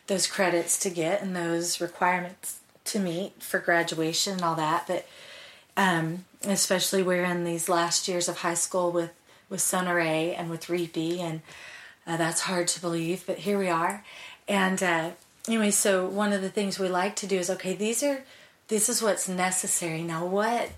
those 0.09 0.27
credits 0.27 0.79
to 0.81 0.91
get 0.91 1.23
and 1.23 1.37
those 1.37 1.81
requirements 1.81 2.59
to 2.85 2.99
meet 2.99 3.43
for 3.43 3.61
graduation 3.61 4.35
and 4.35 4.43
all 4.43 4.57
that. 4.57 4.87
But 4.89 5.07
um, 5.77 6.25
especially 6.45 7.03
we're 7.03 7.25
in 7.25 7.45
these 7.45 7.69
last 7.69 8.09
years 8.09 8.29
of 8.29 8.39
high 8.39 8.55
school 8.55 8.91
with 8.91 9.11
with 9.51 9.61
Sonoray 9.61 10.39
and 10.39 10.49
with 10.49 10.69
Reapy 10.69 11.19
and 11.19 11.43
uh, 12.11 12.17
that's 12.17 12.41
hard 12.41 12.67
to 12.67 12.81
believe, 12.81 13.25
but 13.25 13.39
here 13.39 13.57
we 13.57 13.69
are. 13.69 14.05
And 14.49 14.83
uh, 14.83 15.11
anyway, 15.47 15.71
so 15.71 16.07
one 16.07 16.33
of 16.33 16.43
the 16.43 16.51
things 16.51 16.77
we 16.77 16.89
like 16.89 17.15
to 17.17 17.27
do 17.27 17.39
is 17.39 17.49
okay, 17.51 17.75
these 17.75 18.03
are 18.03 18.25
this 18.67 18.89
is 18.89 19.01
what's 19.01 19.29
necessary. 19.29 20.03
Now, 20.03 20.27
what 20.27 20.71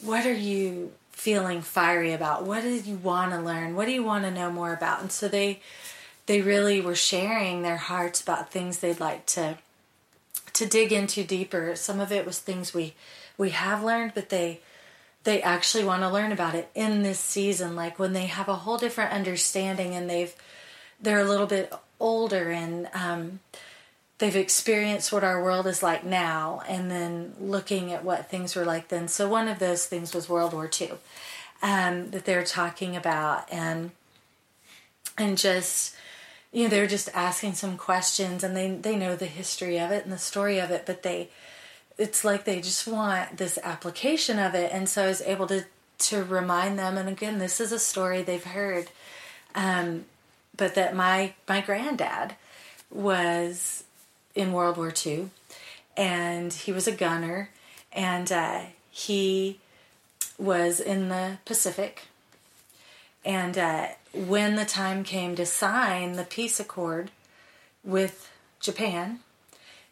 what 0.00 0.26
are 0.26 0.32
you 0.32 0.92
feeling 1.10 1.60
fiery 1.60 2.12
about? 2.12 2.44
What 2.44 2.62
do 2.62 2.70
you 2.70 2.96
want 2.96 3.32
to 3.32 3.40
learn? 3.40 3.74
What 3.74 3.86
do 3.86 3.92
you 3.92 4.04
want 4.04 4.24
to 4.24 4.30
know 4.30 4.50
more 4.50 4.72
about? 4.72 5.00
And 5.00 5.10
so 5.10 5.26
they 5.26 5.60
they 6.26 6.40
really 6.40 6.80
were 6.80 6.94
sharing 6.94 7.62
their 7.62 7.76
hearts 7.76 8.20
about 8.20 8.52
things 8.52 8.78
they'd 8.78 9.00
like 9.00 9.26
to 9.26 9.58
to 10.52 10.66
dig 10.66 10.92
into 10.92 11.24
deeper. 11.24 11.74
Some 11.74 11.98
of 11.98 12.12
it 12.12 12.24
was 12.24 12.38
things 12.38 12.72
we 12.72 12.94
we 13.36 13.50
have 13.50 13.82
learned, 13.82 14.12
but 14.14 14.28
they 14.28 14.60
they 15.24 15.42
actually 15.42 15.84
want 15.84 16.02
to 16.02 16.08
learn 16.08 16.32
about 16.32 16.54
it 16.54 16.70
in 16.74 17.02
this 17.02 17.18
season 17.18 17.76
like 17.76 17.98
when 17.98 18.12
they 18.12 18.26
have 18.26 18.48
a 18.48 18.56
whole 18.56 18.78
different 18.78 19.12
understanding 19.12 19.94
and 19.94 20.08
they've 20.08 20.34
they're 21.00 21.20
a 21.20 21.24
little 21.24 21.46
bit 21.46 21.72
older 21.98 22.50
and 22.50 22.88
um, 22.94 23.40
they've 24.18 24.36
experienced 24.36 25.12
what 25.12 25.24
our 25.24 25.42
world 25.42 25.66
is 25.66 25.82
like 25.82 26.04
now 26.04 26.62
and 26.68 26.90
then 26.90 27.34
looking 27.40 27.92
at 27.92 28.04
what 28.04 28.30
things 28.30 28.54
were 28.54 28.64
like 28.64 28.88
then. 28.88 29.08
So 29.08 29.28
one 29.28 29.48
of 29.48 29.58
those 29.58 29.86
things 29.86 30.14
was 30.14 30.28
World 30.28 30.52
War 30.52 30.70
II 30.80 30.92
um, 31.62 32.10
that 32.10 32.24
they're 32.24 32.44
talking 32.44 32.96
about 32.96 33.50
and 33.52 33.90
and 35.18 35.36
just 35.36 35.94
you 36.52 36.64
know 36.64 36.68
they're 36.68 36.86
just 36.86 37.08
asking 37.14 37.54
some 37.54 37.76
questions 37.76 38.42
and 38.42 38.56
they 38.56 38.70
they 38.70 38.96
know 38.96 39.16
the 39.16 39.26
history 39.26 39.78
of 39.78 39.90
it 39.90 40.04
and 40.04 40.12
the 40.12 40.18
story 40.18 40.58
of 40.58 40.70
it 40.70 40.84
but 40.86 41.02
they 41.02 41.28
it's 41.98 42.24
like 42.24 42.44
they 42.44 42.60
just 42.60 42.86
want 42.86 43.36
this 43.36 43.58
application 43.62 44.38
of 44.38 44.54
it 44.54 44.72
and 44.72 44.88
so 44.88 45.04
I 45.04 45.08
was 45.08 45.22
able 45.22 45.46
to 45.48 45.64
to 45.98 46.24
remind 46.24 46.78
them 46.78 46.96
and 46.96 47.08
again 47.08 47.38
this 47.38 47.60
is 47.60 47.72
a 47.72 47.78
story 47.78 48.22
they've 48.22 48.42
heard 48.42 48.88
um, 49.54 50.06
but 50.60 50.74
that 50.74 50.94
my 50.94 51.32
my 51.48 51.62
granddad 51.62 52.36
was 52.90 53.84
in 54.34 54.52
World 54.52 54.76
War 54.76 54.92
II 54.94 55.30
and 55.96 56.52
he 56.52 56.70
was 56.70 56.86
a 56.86 56.92
gunner 56.92 57.48
and 57.92 58.30
uh, 58.30 58.64
he 58.90 59.58
was 60.38 60.78
in 60.78 61.08
the 61.08 61.38
Pacific 61.46 62.02
and 63.24 63.56
uh, 63.56 63.86
when 64.12 64.56
the 64.56 64.66
time 64.66 65.02
came 65.02 65.34
to 65.36 65.46
sign 65.46 66.12
the 66.12 66.24
peace 66.24 66.60
accord 66.60 67.10
with 67.82 68.30
Japan, 68.60 69.20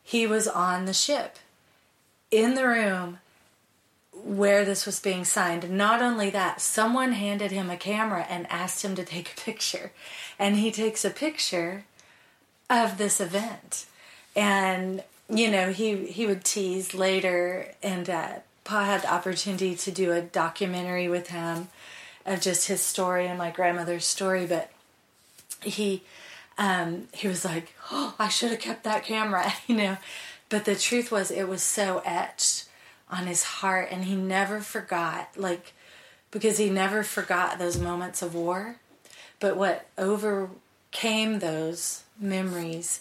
he 0.02 0.26
was 0.26 0.46
on 0.46 0.84
the 0.84 0.92
ship 0.92 1.36
in 2.30 2.54
the 2.54 2.66
room 2.66 3.18
where 4.24 4.64
this 4.64 4.86
was 4.86 5.00
being 5.00 5.24
signed. 5.24 5.70
Not 5.70 6.02
only 6.02 6.30
that, 6.30 6.60
someone 6.60 7.12
handed 7.12 7.50
him 7.50 7.70
a 7.70 7.76
camera 7.76 8.26
and 8.28 8.46
asked 8.50 8.84
him 8.84 8.94
to 8.96 9.04
take 9.04 9.32
a 9.32 9.40
picture. 9.40 9.92
And 10.38 10.56
he 10.56 10.70
takes 10.70 11.04
a 11.04 11.10
picture 11.10 11.84
of 12.70 12.98
this 12.98 13.20
event. 13.20 13.86
And, 14.36 15.02
you 15.28 15.50
know, 15.50 15.72
he, 15.72 16.06
he 16.06 16.26
would 16.26 16.44
tease 16.44 16.94
later, 16.94 17.72
and 17.82 18.08
uh, 18.08 18.34
Pa 18.64 18.84
had 18.84 19.02
the 19.02 19.12
opportunity 19.12 19.74
to 19.74 19.90
do 19.90 20.12
a 20.12 20.20
documentary 20.20 21.08
with 21.08 21.28
him 21.28 21.68
of 22.26 22.40
just 22.40 22.68
his 22.68 22.82
story 22.82 23.26
and 23.26 23.38
my 23.38 23.50
grandmother's 23.50 24.04
story, 24.04 24.46
but 24.46 24.70
he 25.62 26.02
um, 26.58 27.08
he 27.14 27.28
was 27.28 27.44
like, 27.44 27.72
"Oh, 27.90 28.14
I 28.18 28.28
should 28.28 28.50
have 28.50 28.60
kept 28.60 28.84
that 28.84 29.04
camera," 29.04 29.52
you 29.66 29.76
know. 29.76 29.96
But 30.48 30.64
the 30.64 30.76
truth 30.76 31.10
was, 31.10 31.30
it 31.30 31.48
was 31.48 31.62
so 31.62 32.02
etched 32.04 32.57
on 33.10 33.26
his 33.26 33.42
heart, 33.42 33.88
and 33.90 34.04
he 34.04 34.14
never 34.14 34.60
forgot, 34.60 35.30
like, 35.36 35.72
because 36.30 36.58
he 36.58 36.68
never 36.68 37.02
forgot 37.02 37.58
those 37.58 37.78
moments 37.78 38.22
of 38.22 38.34
war. 38.34 38.76
But 39.40 39.56
what 39.56 39.86
overcame 39.96 41.38
those 41.38 42.02
memories 42.20 43.00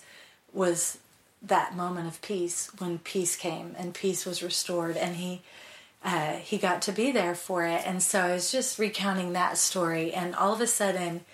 was 0.54 1.00
that 1.42 1.76
moment 1.76 2.08
of 2.08 2.22
peace 2.22 2.72
when 2.78 3.00
peace 3.00 3.36
came 3.36 3.76
and 3.78 3.94
peace 3.94 4.26
was 4.26 4.44
restored, 4.44 4.98
and 4.98 5.16
he 5.18 5.42
uh, 6.04 6.34
he 6.34 6.58
got 6.58 6.82
to 6.84 6.92
be 6.92 7.12
there 7.12 7.36
for 7.36 7.66
it. 7.66 7.82
And 7.86 8.02
so 8.02 8.22
I 8.22 8.34
was 8.34 8.52
just 8.52 8.80
recounting 8.80 9.34
that 9.34 9.58
story, 9.58 10.14
and 10.14 10.36
all 10.36 10.54
of 10.54 10.62
a 10.62 10.68
sudden, 10.68 11.26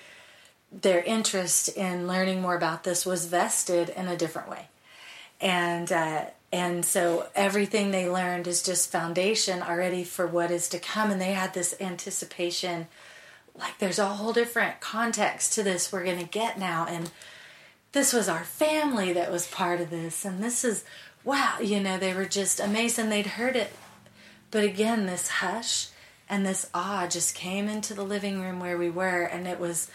their 0.71 1.03
interest 1.03 1.69
in 1.69 2.07
learning 2.07 2.41
more 2.41 2.55
about 2.55 2.83
this 2.83 3.05
was 3.05 3.25
vested 3.25 3.89
in 3.89 4.07
a 4.07 4.17
different 4.17 4.49
way. 4.49 4.67
And 5.39 5.91
uh, 5.91 6.25
and 6.53 6.85
so 6.85 7.27
everything 7.35 7.91
they 7.91 8.09
learned 8.09 8.47
is 8.47 8.63
just 8.63 8.91
foundation 8.91 9.61
already 9.61 10.05
for 10.05 10.25
what 10.25 10.51
is 10.51 10.69
to 10.69 10.79
come. 10.79 11.11
And 11.11 11.19
they 11.19 11.33
had 11.33 11.53
this 11.53 11.75
anticipation, 11.81 12.87
like 13.57 13.79
there's 13.79 13.99
a 13.99 14.05
whole 14.05 14.31
different 14.31 14.79
context 14.79 15.53
to 15.53 15.63
this 15.63 15.91
we're 15.91 16.05
going 16.05 16.19
to 16.19 16.25
get 16.25 16.57
now. 16.57 16.85
And 16.87 17.11
this 17.91 18.13
was 18.13 18.29
our 18.29 18.43
family 18.43 19.11
that 19.13 19.31
was 19.31 19.47
part 19.47 19.81
of 19.81 19.89
this, 19.89 20.23
and 20.23 20.41
this 20.41 20.63
is 20.63 20.85
wow. 21.25 21.57
You 21.61 21.81
know, 21.81 21.97
they 21.97 22.13
were 22.13 22.25
just 22.25 22.59
amazed, 22.59 22.97
and 22.97 23.11
they'd 23.11 23.27
heard 23.27 23.55
it 23.55 23.73
but 24.53 24.63
again, 24.63 25.07
this 25.07 25.29
hush 25.29 25.87
and 26.29 26.45
this 26.45 26.69
awe 26.75 27.07
just 27.07 27.33
came 27.33 27.67
into 27.67 27.95
the 27.95 28.03
living 28.03 28.39
room 28.39 28.59
where 28.59 28.77
we 28.77 28.91
were, 28.91 29.23
and 29.23 29.47
it 29.47 29.59
was, 29.59 29.89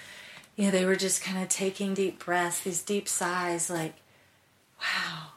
you 0.57 0.65
know, 0.65 0.71
they 0.73 0.85
were 0.85 0.97
just 0.97 1.23
kind 1.23 1.41
of 1.41 1.49
taking 1.49 1.95
deep 1.95 2.25
breaths, 2.25 2.63
these 2.63 2.83
deep 2.83 3.09
sighs, 3.09 3.71
like, 3.71 3.95
wow, 4.81 5.29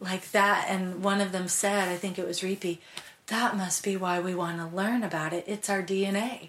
like 0.00 0.30
that. 0.32 0.66
And 0.68 1.02
one 1.02 1.20
of 1.20 1.32
them 1.32 1.48
said, 1.48 1.88
I 1.88 1.96
think 1.96 2.18
it 2.18 2.26
was 2.26 2.40
Reapy, 2.40 2.78
that 3.26 3.56
must 3.56 3.84
be 3.84 3.96
why 3.96 4.18
we 4.18 4.34
want 4.34 4.58
to 4.58 4.76
learn 4.76 5.02
about 5.02 5.32
it. 5.32 5.44
It's 5.46 5.70
our 5.70 5.82
DNA, 5.82 6.48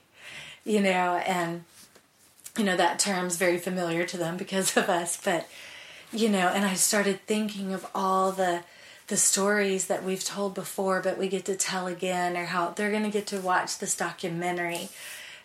you 0.65 0.81
know, 0.81 1.17
and, 1.25 1.63
you 2.57 2.63
know, 2.63 2.77
that 2.77 2.99
term's 2.99 3.37
very 3.37 3.57
familiar 3.57 4.05
to 4.05 4.17
them 4.17 4.37
because 4.37 4.75
of 4.77 4.89
us, 4.89 5.17
but, 5.23 5.47
you 6.11 6.29
know, 6.29 6.47
and 6.47 6.65
I 6.65 6.73
started 6.73 7.19
thinking 7.27 7.73
of 7.73 7.85
all 7.93 8.31
the, 8.31 8.63
the 9.07 9.17
stories 9.17 9.87
that 9.87 10.03
we've 10.03 10.23
told 10.23 10.55
before, 10.55 11.01
but 11.01 11.17
we 11.17 11.27
get 11.27 11.45
to 11.45 11.55
tell 11.55 11.85
again, 11.85 12.35
or 12.37 12.45
how 12.45 12.69
they're 12.69 12.91
going 12.91 13.03
to 13.03 13.09
get 13.09 13.27
to 13.27 13.39
watch 13.39 13.77
this 13.77 13.95
documentary 13.95 14.89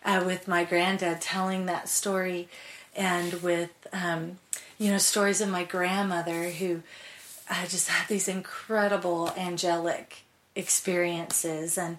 uh, 0.05 0.23
with 0.25 0.47
my 0.47 0.64
granddad 0.64 1.21
telling 1.21 1.66
that 1.66 1.88
story, 1.88 2.49
and 2.95 3.42
with 3.42 3.71
um, 3.92 4.38
you 4.79 4.90
know 4.90 4.99
stories 4.99 5.40
of 5.40 5.49
my 5.49 5.64
grandmother 5.64 6.51
who 6.51 6.83
uh, 7.48 7.66
just 7.66 7.88
had 7.88 8.09
these 8.09 8.28
incredible 8.28 9.30
angelic 9.37 10.24
experiences, 10.54 11.78
and 11.78 11.98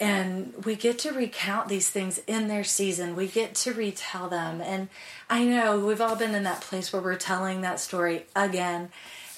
and 0.00 0.52
we 0.64 0.74
get 0.74 0.98
to 1.00 1.12
recount 1.12 1.68
these 1.68 1.88
things 1.88 2.20
in 2.26 2.48
their 2.48 2.64
season. 2.64 3.14
We 3.14 3.28
get 3.28 3.54
to 3.56 3.72
retell 3.72 4.28
them, 4.28 4.60
and 4.60 4.88
I 5.30 5.44
know 5.44 5.78
we've 5.78 6.00
all 6.00 6.16
been 6.16 6.34
in 6.34 6.44
that 6.44 6.60
place 6.60 6.92
where 6.92 7.02
we're 7.02 7.16
telling 7.16 7.60
that 7.60 7.80
story 7.80 8.26
again 8.34 8.90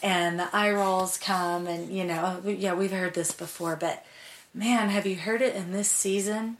and 0.02 0.38
the 0.38 0.54
eye 0.54 0.70
rolls 0.70 1.16
come 1.16 1.66
and 1.66 1.90
you 1.90 2.04
know 2.04 2.40
yeah 2.44 2.74
we've 2.74 2.92
heard 2.92 3.14
this 3.14 3.32
before 3.32 3.76
but 3.76 4.04
man 4.52 4.90
have 4.90 5.06
you 5.06 5.16
heard 5.16 5.42
it 5.42 5.54
in 5.54 5.72
this 5.72 5.90
season? 5.90 6.58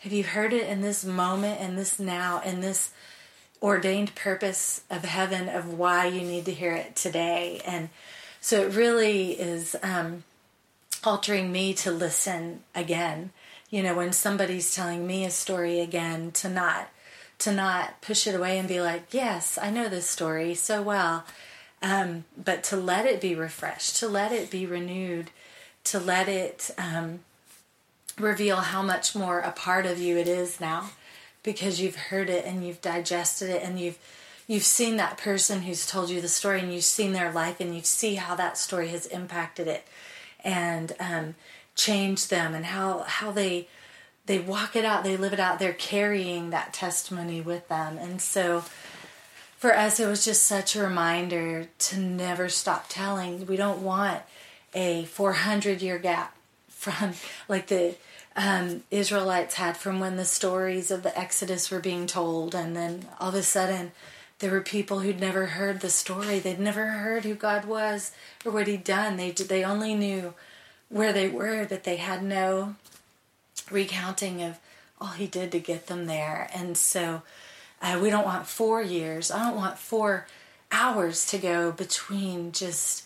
Have 0.00 0.12
you 0.12 0.22
heard 0.22 0.52
it 0.52 0.68
in 0.68 0.80
this 0.80 1.04
moment 1.04 1.60
in 1.60 1.74
this 1.74 1.98
now 1.98 2.40
in 2.44 2.60
this 2.60 2.92
ordained 3.60 4.14
purpose 4.14 4.82
of 4.88 5.04
heaven 5.04 5.48
of 5.48 5.74
why 5.76 6.06
you 6.06 6.20
need 6.20 6.44
to 6.44 6.52
hear 6.52 6.72
it 6.72 6.94
today? 6.94 7.60
And 7.66 7.88
so 8.40 8.62
it 8.62 8.74
really 8.74 9.32
is 9.32 9.76
um, 9.82 10.24
altering 11.04 11.50
me 11.52 11.74
to 11.74 11.90
listen 11.90 12.60
again. 12.74 13.30
You 13.70 13.82
know 13.82 13.94
when 13.94 14.12
somebody's 14.12 14.74
telling 14.74 15.06
me 15.06 15.24
a 15.24 15.30
story 15.30 15.80
again 15.80 16.32
to 16.32 16.48
not 16.48 16.88
to 17.38 17.52
not 17.52 18.00
push 18.00 18.26
it 18.26 18.34
away 18.34 18.58
and 18.58 18.66
be 18.66 18.80
like 18.80 19.04
yes 19.12 19.56
i 19.62 19.70
know 19.70 19.88
this 19.88 20.08
story 20.08 20.54
so 20.54 20.82
well. 20.82 21.24
Um, 21.80 22.24
but 22.36 22.64
to 22.64 22.76
let 22.76 23.06
it 23.06 23.20
be 23.20 23.36
refreshed, 23.36 23.96
to 23.96 24.08
let 24.08 24.32
it 24.32 24.50
be 24.50 24.66
renewed, 24.66 25.30
to 25.84 26.00
let 26.00 26.28
it 26.28 26.72
um, 26.76 27.20
reveal 28.18 28.56
how 28.56 28.82
much 28.82 29.14
more 29.14 29.38
a 29.38 29.52
part 29.52 29.86
of 29.86 29.98
you 29.98 30.16
it 30.16 30.26
is 30.26 30.60
now 30.60 30.90
because 31.42 31.80
you've 31.80 31.96
heard 31.96 32.28
it 32.28 32.44
and 32.44 32.66
you've 32.66 32.80
digested 32.80 33.48
it 33.48 33.62
and 33.62 33.78
you've 33.78 33.98
you've 34.48 34.64
seen 34.64 34.96
that 34.96 35.16
person 35.16 35.62
who's 35.62 35.86
told 35.86 36.10
you 36.10 36.20
the 36.20 36.28
story 36.28 36.58
and 36.58 36.74
you've 36.74 36.82
seen 36.82 37.12
their 37.12 37.30
life 37.30 37.60
and 37.60 37.74
you 37.76 37.82
see 37.82 38.16
how 38.16 38.34
that 38.34 38.58
story 38.58 38.88
has 38.88 39.06
impacted 39.06 39.68
it 39.68 39.86
and 40.42 40.92
um, 40.98 41.36
changed 41.76 42.30
them 42.30 42.54
and 42.54 42.66
how 42.66 43.04
how 43.06 43.30
they 43.30 43.68
they 44.26 44.40
walk 44.40 44.74
it 44.74 44.84
out 44.84 45.04
they 45.04 45.16
live 45.16 45.32
it 45.32 45.38
out 45.38 45.60
they're 45.60 45.72
carrying 45.72 46.50
that 46.50 46.72
testimony 46.72 47.40
with 47.40 47.68
them 47.68 47.96
and 47.96 48.20
so 48.20 48.64
for 49.58 49.76
us, 49.76 49.98
it 49.98 50.06
was 50.06 50.24
just 50.24 50.44
such 50.44 50.76
a 50.76 50.82
reminder 50.82 51.66
to 51.78 51.98
never 51.98 52.48
stop 52.48 52.86
telling. 52.88 53.44
We 53.44 53.56
don't 53.56 53.82
want 53.82 54.22
a 54.72 55.04
400 55.06 55.82
year 55.82 55.98
gap 55.98 56.36
from 56.68 57.14
like 57.48 57.66
the 57.66 57.96
um, 58.36 58.84
Israelites 58.92 59.56
had 59.56 59.76
from 59.76 59.98
when 59.98 60.16
the 60.16 60.24
stories 60.24 60.92
of 60.92 61.02
the 61.02 61.18
Exodus 61.18 61.72
were 61.72 61.80
being 61.80 62.06
told, 62.06 62.54
and 62.54 62.76
then 62.76 63.08
all 63.18 63.30
of 63.30 63.34
a 63.34 63.42
sudden 63.42 63.90
there 64.38 64.52
were 64.52 64.60
people 64.60 65.00
who'd 65.00 65.20
never 65.20 65.46
heard 65.46 65.80
the 65.80 65.90
story. 65.90 66.38
They'd 66.38 66.60
never 66.60 66.86
heard 66.86 67.24
who 67.24 67.34
God 67.34 67.64
was 67.64 68.12
or 68.44 68.52
what 68.52 68.66
He'd 68.66 68.84
done. 68.84 69.16
They 69.16 69.30
they 69.30 69.64
only 69.64 69.94
knew 69.94 70.34
where 70.88 71.12
they 71.12 71.28
were, 71.28 71.66
but 71.68 71.84
they 71.84 71.96
had 71.96 72.22
no 72.22 72.76
recounting 73.70 74.42
of 74.42 74.58
all 75.00 75.08
He 75.08 75.26
did 75.26 75.52
to 75.52 75.58
get 75.58 75.86
them 75.86 76.06
there. 76.06 76.48
And 76.54 76.76
so 76.76 77.22
uh, 77.80 77.98
we 78.02 78.10
don't 78.10 78.24
want 78.24 78.46
four 78.46 78.82
years. 78.82 79.30
I 79.30 79.44
don't 79.44 79.56
want 79.56 79.78
four 79.78 80.26
hours 80.70 81.26
to 81.26 81.38
go 81.38 81.72
between 81.72 82.52
just, 82.52 83.04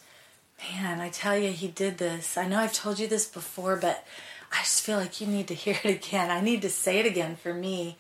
man, 0.59 1.01
I 1.01 1.09
tell 1.11 1.37
you, 1.37 1.51
he 1.53 1.68
did 1.68 1.99
this. 1.99 2.37
I 2.37 2.49
know 2.49 2.59
I've 2.59 2.73
told 2.73 2.99
you 2.99 3.07
this 3.07 3.27
before, 3.27 3.77
but 3.77 4.05
I 4.51 4.59
just 4.62 4.83
feel 4.83 4.99
like 4.99 5.21
you 5.21 5.27
need 5.27 5.49
to 5.49 5.55
hear 5.55 5.79
it 5.85 6.07
again. 6.07 6.31
I 6.31 6.40
need 6.40 6.62
to 6.62 6.71
say 6.71 6.99
it 6.99 7.07
again 7.07 7.37
for 7.37 7.55
me. 7.55 7.97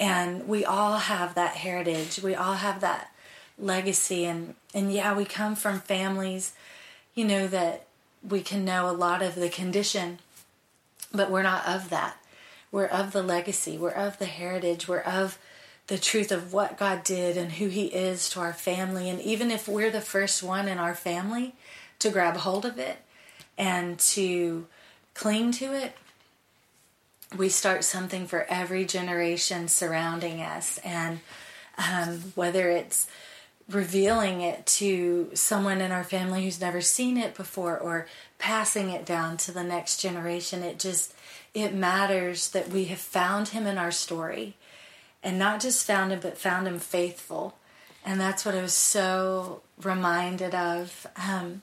And 0.00 0.46
we 0.48 0.64
all 0.64 0.98
have 0.98 1.34
that 1.34 1.56
heritage. 1.56 2.20
We 2.22 2.34
all 2.34 2.54
have 2.54 2.80
that 2.80 3.12
legacy. 3.58 4.24
And, 4.24 4.54
and 4.72 4.92
yeah, 4.92 5.16
we 5.16 5.24
come 5.24 5.56
from 5.56 5.80
families, 5.80 6.52
you 7.14 7.24
know, 7.24 7.46
that 7.48 7.86
we 8.28 8.40
can 8.40 8.64
know 8.64 8.88
a 8.88 8.92
lot 8.92 9.22
of 9.22 9.34
the 9.34 9.48
condition, 9.48 10.18
but 11.12 11.30
we're 11.30 11.42
not 11.42 11.66
of 11.66 11.90
that. 11.90 12.16
We're 12.70 12.86
of 12.86 13.12
the 13.12 13.22
legacy. 13.22 13.78
We're 13.78 13.90
of 13.90 14.18
the 14.18 14.26
heritage. 14.26 14.86
We're 14.86 15.00
of 15.00 15.38
the 15.86 15.98
truth 15.98 16.30
of 16.30 16.52
what 16.52 16.78
God 16.78 17.02
did 17.02 17.36
and 17.36 17.52
who 17.52 17.68
He 17.68 17.86
is 17.86 18.28
to 18.30 18.40
our 18.40 18.52
family. 18.52 19.08
And 19.08 19.20
even 19.20 19.50
if 19.50 19.66
we're 19.66 19.90
the 19.90 20.00
first 20.00 20.42
one 20.42 20.68
in 20.68 20.78
our 20.78 20.94
family 20.94 21.54
to 21.98 22.10
grab 22.10 22.36
hold 22.36 22.64
of 22.66 22.78
it 22.78 22.98
and 23.56 23.98
to 23.98 24.66
cling 25.14 25.50
to 25.52 25.74
it, 25.74 25.94
we 27.36 27.48
start 27.48 27.84
something 27.84 28.26
for 28.26 28.46
every 28.48 28.84
generation 28.84 29.68
surrounding 29.68 30.40
us. 30.40 30.78
And 30.78 31.20
um, 31.76 32.32
whether 32.34 32.70
it's 32.70 33.06
revealing 33.68 34.40
it 34.40 34.64
to 34.64 35.30
someone 35.34 35.80
in 35.80 35.92
our 35.92 36.04
family 36.04 36.44
who's 36.44 36.60
never 36.60 36.80
seen 36.80 37.18
it 37.18 37.34
before 37.34 37.78
or 37.78 38.06
passing 38.38 38.88
it 38.88 39.04
down 39.04 39.36
to 39.36 39.52
the 39.52 39.62
next 39.62 39.98
generation, 39.98 40.62
it 40.62 40.78
just 40.78 41.14
it 41.54 41.74
matters 41.74 42.50
that 42.50 42.68
we 42.68 42.84
have 42.84 42.98
found 42.98 43.48
him 43.48 43.66
in 43.66 43.78
our 43.78 43.90
story 43.90 44.54
and 45.22 45.38
not 45.38 45.60
just 45.60 45.86
found 45.86 46.12
him 46.12 46.20
but 46.20 46.38
found 46.38 46.66
him 46.66 46.78
faithful 46.78 47.56
and 48.04 48.20
that's 48.20 48.44
what 48.44 48.54
i 48.54 48.62
was 48.62 48.74
so 48.74 49.60
reminded 49.82 50.54
of 50.54 51.06
um, 51.16 51.62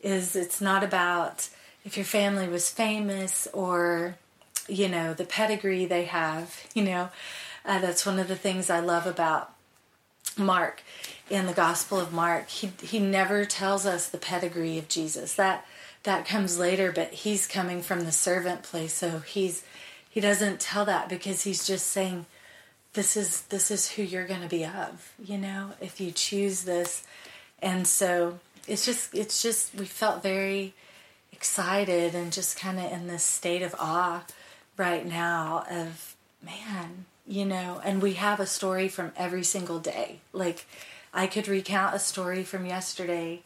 is 0.00 0.36
it's 0.36 0.60
not 0.60 0.82
about 0.82 1.48
if 1.84 1.96
your 1.96 2.06
family 2.06 2.48
was 2.48 2.70
famous 2.70 3.46
or 3.52 4.16
you 4.68 4.88
know 4.88 5.14
the 5.14 5.24
pedigree 5.24 5.84
they 5.84 6.04
have 6.04 6.66
you 6.74 6.84
know. 6.84 7.10
Uh, 7.64 7.78
that's 7.80 8.06
one 8.06 8.18
of 8.18 8.28
the 8.28 8.36
things 8.36 8.70
i 8.70 8.80
love 8.80 9.06
about 9.06 9.52
mark. 10.36 10.82
In 11.28 11.46
the 11.46 11.52
gospel 11.52 11.98
of 12.00 12.12
mark 12.12 12.48
he 12.48 12.72
he 12.82 12.98
never 12.98 13.44
tells 13.44 13.84
us 13.86 14.08
the 14.08 14.18
pedigree 14.18 14.78
of 14.78 14.88
jesus. 14.88 15.34
That 15.34 15.66
that 16.04 16.26
comes 16.26 16.58
later 16.58 16.92
but 16.92 17.12
he's 17.12 17.46
coming 17.46 17.82
from 17.82 18.04
the 18.04 18.12
servant 18.12 18.62
place 18.62 18.94
so 18.94 19.18
he's 19.20 19.64
he 20.08 20.20
doesn't 20.20 20.60
tell 20.60 20.84
that 20.86 21.08
because 21.08 21.42
he's 21.42 21.66
just 21.66 21.86
saying 21.86 22.26
this 22.94 23.16
is 23.16 23.42
this 23.42 23.70
is 23.70 23.90
who 23.90 24.02
you're 24.02 24.26
going 24.26 24.40
to 24.40 24.48
be 24.48 24.64
of 24.64 25.12
you 25.22 25.38
know 25.38 25.72
if 25.80 26.00
you 26.00 26.10
choose 26.10 26.62
this. 26.62 27.04
And 27.60 27.86
so 27.86 28.38
it's 28.66 28.84
just 28.84 29.14
it's 29.14 29.42
just 29.42 29.74
we 29.74 29.84
felt 29.84 30.22
very 30.22 30.74
excited 31.32 32.14
and 32.14 32.32
just 32.32 32.58
kind 32.58 32.78
of 32.78 32.90
in 32.90 33.06
this 33.06 33.22
state 33.22 33.62
of 33.62 33.74
awe 33.78 34.24
right 34.78 35.04
now 35.04 35.64
of 35.68 36.14
man 36.42 37.04
you 37.26 37.44
know 37.44 37.82
and 37.84 38.00
we 38.00 38.14
have 38.14 38.40
a 38.40 38.46
story 38.46 38.88
from 38.88 39.12
every 39.16 39.44
single 39.44 39.78
day. 39.78 40.20
Like 40.32 40.64
i 41.12 41.26
could 41.26 41.48
recount 41.48 41.94
a 41.94 41.98
story 41.98 42.44
from 42.44 42.64
yesterday. 42.64 43.42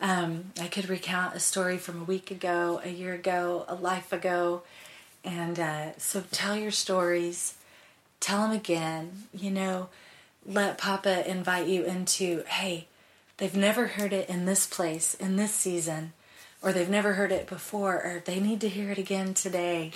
Um, 0.00 0.52
i 0.58 0.66
could 0.66 0.88
recount 0.88 1.36
a 1.36 1.40
story 1.40 1.76
from 1.76 2.00
a 2.00 2.04
week 2.04 2.30
ago 2.30 2.80
a 2.82 2.88
year 2.88 3.14
ago 3.14 3.64
a 3.68 3.74
life 3.74 4.12
ago. 4.12 4.62
And 5.22 5.60
uh, 5.60 5.98
so 5.98 6.24
tell 6.32 6.56
your 6.56 6.70
stories. 6.70 7.54
Tell 8.18 8.42
them 8.42 8.52
again 8.56 9.24
you 9.32 9.50
know. 9.50 9.90
Let 10.46 10.78
papa 10.78 11.30
invite 11.30 11.68
you 11.68 11.84
into 11.84 12.42
hey 12.48 12.88
they've 13.36 13.56
never 13.56 13.88
heard 13.88 14.14
it 14.14 14.28
in 14.30 14.46
this 14.46 14.66
place 14.66 15.14
in 15.14 15.36
this 15.36 15.54
season 15.54 16.14
or 16.62 16.72
they've 16.72 16.88
never 16.88 17.14
heard 17.14 17.30
it 17.32 17.46
before 17.46 17.94
or 17.94 18.22
they 18.24 18.40
need 18.40 18.60
to 18.62 18.68
hear 18.68 18.90
it 18.90 18.98
again 18.98 19.34
today 19.34 19.92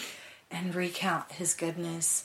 and 0.55 0.75
recount 0.75 1.33
his 1.33 1.55
goodness 1.55 2.25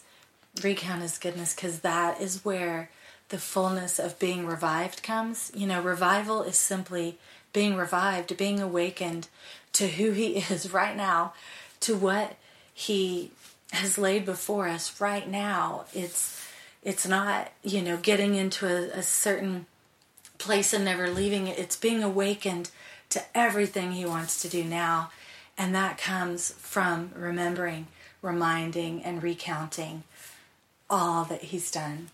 recount 0.64 1.02
his 1.02 1.18
goodness 1.18 1.54
because 1.56 1.80
that 1.80 2.20
is 2.20 2.44
where 2.44 2.90
the 3.30 3.38
fullness 3.38 4.00
of 4.00 4.20
being 4.20 4.46
revived 4.46 5.04
comes. 5.04 5.52
You 5.56 5.68
know 5.68 5.82
revival 5.82 6.44
is 6.44 6.58
simply 6.58 7.18
being 7.54 7.76
revived 7.76 8.36
being 8.38 8.60
awakened 8.60 9.28
to 9.74 9.88
who 9.88 10.12
he 10.12 10.38
is 10.50 10.72
right 10.72 10.96
now 10.96 11.34
to 11.82 11.96
what 11.96 12.36
he 12.74 13.32
has 13.72 13.98
laid 13.98 14.26
before 14.26 14.68
us 14.68 15.00
right 15.00 15.28
now. 15.28 15.86
It's 15.94 16.48
it's 16.84 17.08
not 17.08 17.52
you 17.64 17.82
know 17.82 17.98
getting 17.98 18.36
into 18.36 18.68
a, 18.68 19.00
a 19.00 19.04
certain 19.04 19.66
place 20.38 20.74
and 20.74 20.86
never 20.86 21.10
leaving 21.10 21.48
it. 21.48 21.60
It's 21.60 21.76
being 21.76 22.04
awakened 22.04 22.72
to 23.10 23.24
everything 23.36 23.92
he 23.92 24.06
wants 24.06 24.42
to 24.42 24.50
do 24.50 24.64
now. 24.64 25.12
And 25.58 25.76
that 25.76 25.98
comes 25.98 26.52
from 26.52 27.12
remembering 27.16 27.88
reminding 28.22 29.04
and 29.04 29.24
recounting 29.24 30.04
all 30.90 31.24
that 31.26 31.44
he's 31.44 31.72
done 31.72 32.10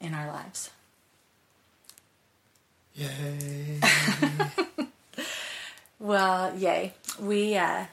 in 0.00 0.14
our 0.14 0.26
lives 0.26 0.70
Yay. 2.94 3.80
well 5.98 6.56
yay 6.56 6.92
we 7.18 7.56
uh 7.56 7.84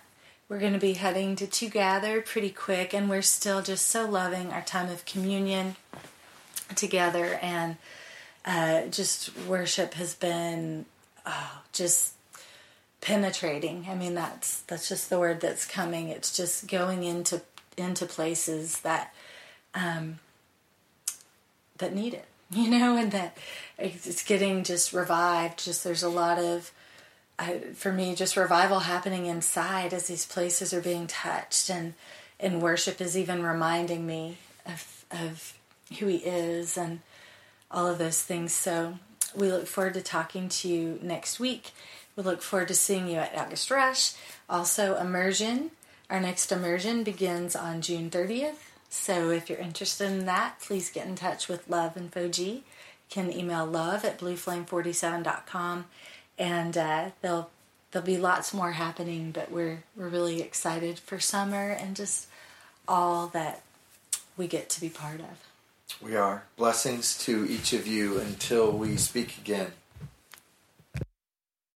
we're 0.50 0.60
going 0.60 0.74
to 0.74 0.80
be 0.80 0.94
heading 0.94 1.36
to 1.36 1.46
Two 1.46 1.70
Gather 1.70 2.22
pretty 2.22 2.50
quick, 2.50 2.92
and 2.92 3.08
we're 3.08 3.22
still 3.22 3.62
just 3.62 3.86
so 3.86 4.10
loving 4.10 4.52
our 4.52 4.64
time 4.64 4.90
of 4.90 5.06
communion 5.06 5.76
together. 6.76 7.38
And 7.44 7.78
uh, 8.44 8.88
just 8.88 9.38
worship 9.46 9.94
has 9.94 10.16
been 10.16 10.86
oh, 11.24 11.62
just 11.72 12.14
penetrating. 13.02 13.88
I 13.90 13.96
mean, 13.96 14.16
that's 14.16 14.62
that's 14.62 14.90
just 14.90 15.10
the 15.10 15.20
word 15.20 15.42
that's 15.42 15.66
coming. 15.66 16.10
It's 16.10 16.36
just 16.36 16.68
going 16.68 17.04
into 17.04 17.42
into 17.78 18.06
places 18.06 18.82
that 18.82 19.14
um, 19.74 20.20
that 21.78 21.94
need 21.94 22.14
it, 22.14 22.26
you 22.52 22.70
know, 22.70 22.98
and 22.98 23.12
that 23.12 23.38
it's 23.78 24.24
getting 24.24 24.64
just 24.64 24.94
revived. 24.94 25.64
Just 25.64 25.84
there's 25.84 26.04
a 26.04 26.10
lot 26.10 26.40
of 26.40 26.72
I, 27.38 27.60
for 27.74 27.94
me, 27.94 28.16
just 28.16 28.36
revival 28.36 28.82
happening 28.82 29.26
inside 29.26 29.94
as 29.94 30.08
these 30.08 30.26
places 30.26 30.74
are 30.74 30.82
being 30.82 31.08
touched, 31.08 31.70
and 31.70 31.94
and 32.40 32.62
worship 32.62 33.00
is 33.02 33.18
even 33.18 33.44
reminding 33.44 34.06
me 34.06 34.38
of 34.66 35.06
of 35.10 35.54
who 36.00 36.08
He 36.08 36.18
is 36.18 36.78
and 36.78 37.00
all 37.72 37.88
of 37.88 37.98
those 37.98 38.22
things. 38.22 38.52
So 38.52 39.00
we 39.36 39.52
look 39.52 39.68
forward 39.68 39.94
to 39.94 40.02
talking 40.02 40.50
to 40.50 40.68
you 40.68 41.00
next 41.02 41.40
week. 41.40 41.72
We 42.20 42.26
look 42.26 42.42
forward 42.42 42.68
to 42.68 42.76
seeing 42.76 43.08
you 43.08 43.16
at 43.16 43.38
August 43.38 43.72
Rush. 43.72 44.12
Also, 44.50 44.98
immersion. 44.98 45.72
Our 46.10 46.20
next 46.20 46.52
immersion 46.52 47.06
begins 47.06 47.56
on 47.56 47.80
June 47.80 48.10
30th. 48.10 48.58
So 48.90 49.30
if 49.30 49.50
you're 49.50 49.58
interested 49.58 50.12
in 50.12 50.26
that, 50.26 50.60
please 50.60 50.90
get 50.90 51.08
in 51.08 51.16
touch 51.16 51.48
with 51.48 51.70
Love 51.70 51.96
and 51.96 52.12
Foji. 52.12 52.56
You 52.56 52.64
can 53.10 53.32
email 53.32 53.66
love 53.66 54.04
at 54.04 54.20
blueflame47.com 54.20 55.86
and 56.38 56.78
uh, 56.78 57.12
there'll 57.22 57.52
there'll 57.92 58.06
be 58.06 58.18
lots 58.18 58.54
more 58.54 58.74
happening. 58.74 59.32
But 59.32 59.50
we're 59.50 59.84
we're 59.96 60.10
really 60.10 60.42
excited 60.42 61.00
for 61.00 61.22
summer 61.22 61.70
and 61.70 61.96
just 61.96 62.28
all 62.86 63.28
that 63.28 63.62
we 64.36 64.48
get 64.48 64.70
to 64.72 64.82
be 64.82 64.90
part 64.90 65.22
of. 65.22 66.02
We 66.02 66.18
are. 66.18 66.44
Blessings 66.58 67.18
to 67.20 67.50
each 67.50 67.72
of 67.72 67.88
you 67.88 68.20
until 68.20 68.74
we 68.74 68.98
speak 68.98 69.38
again. 69.38 69.72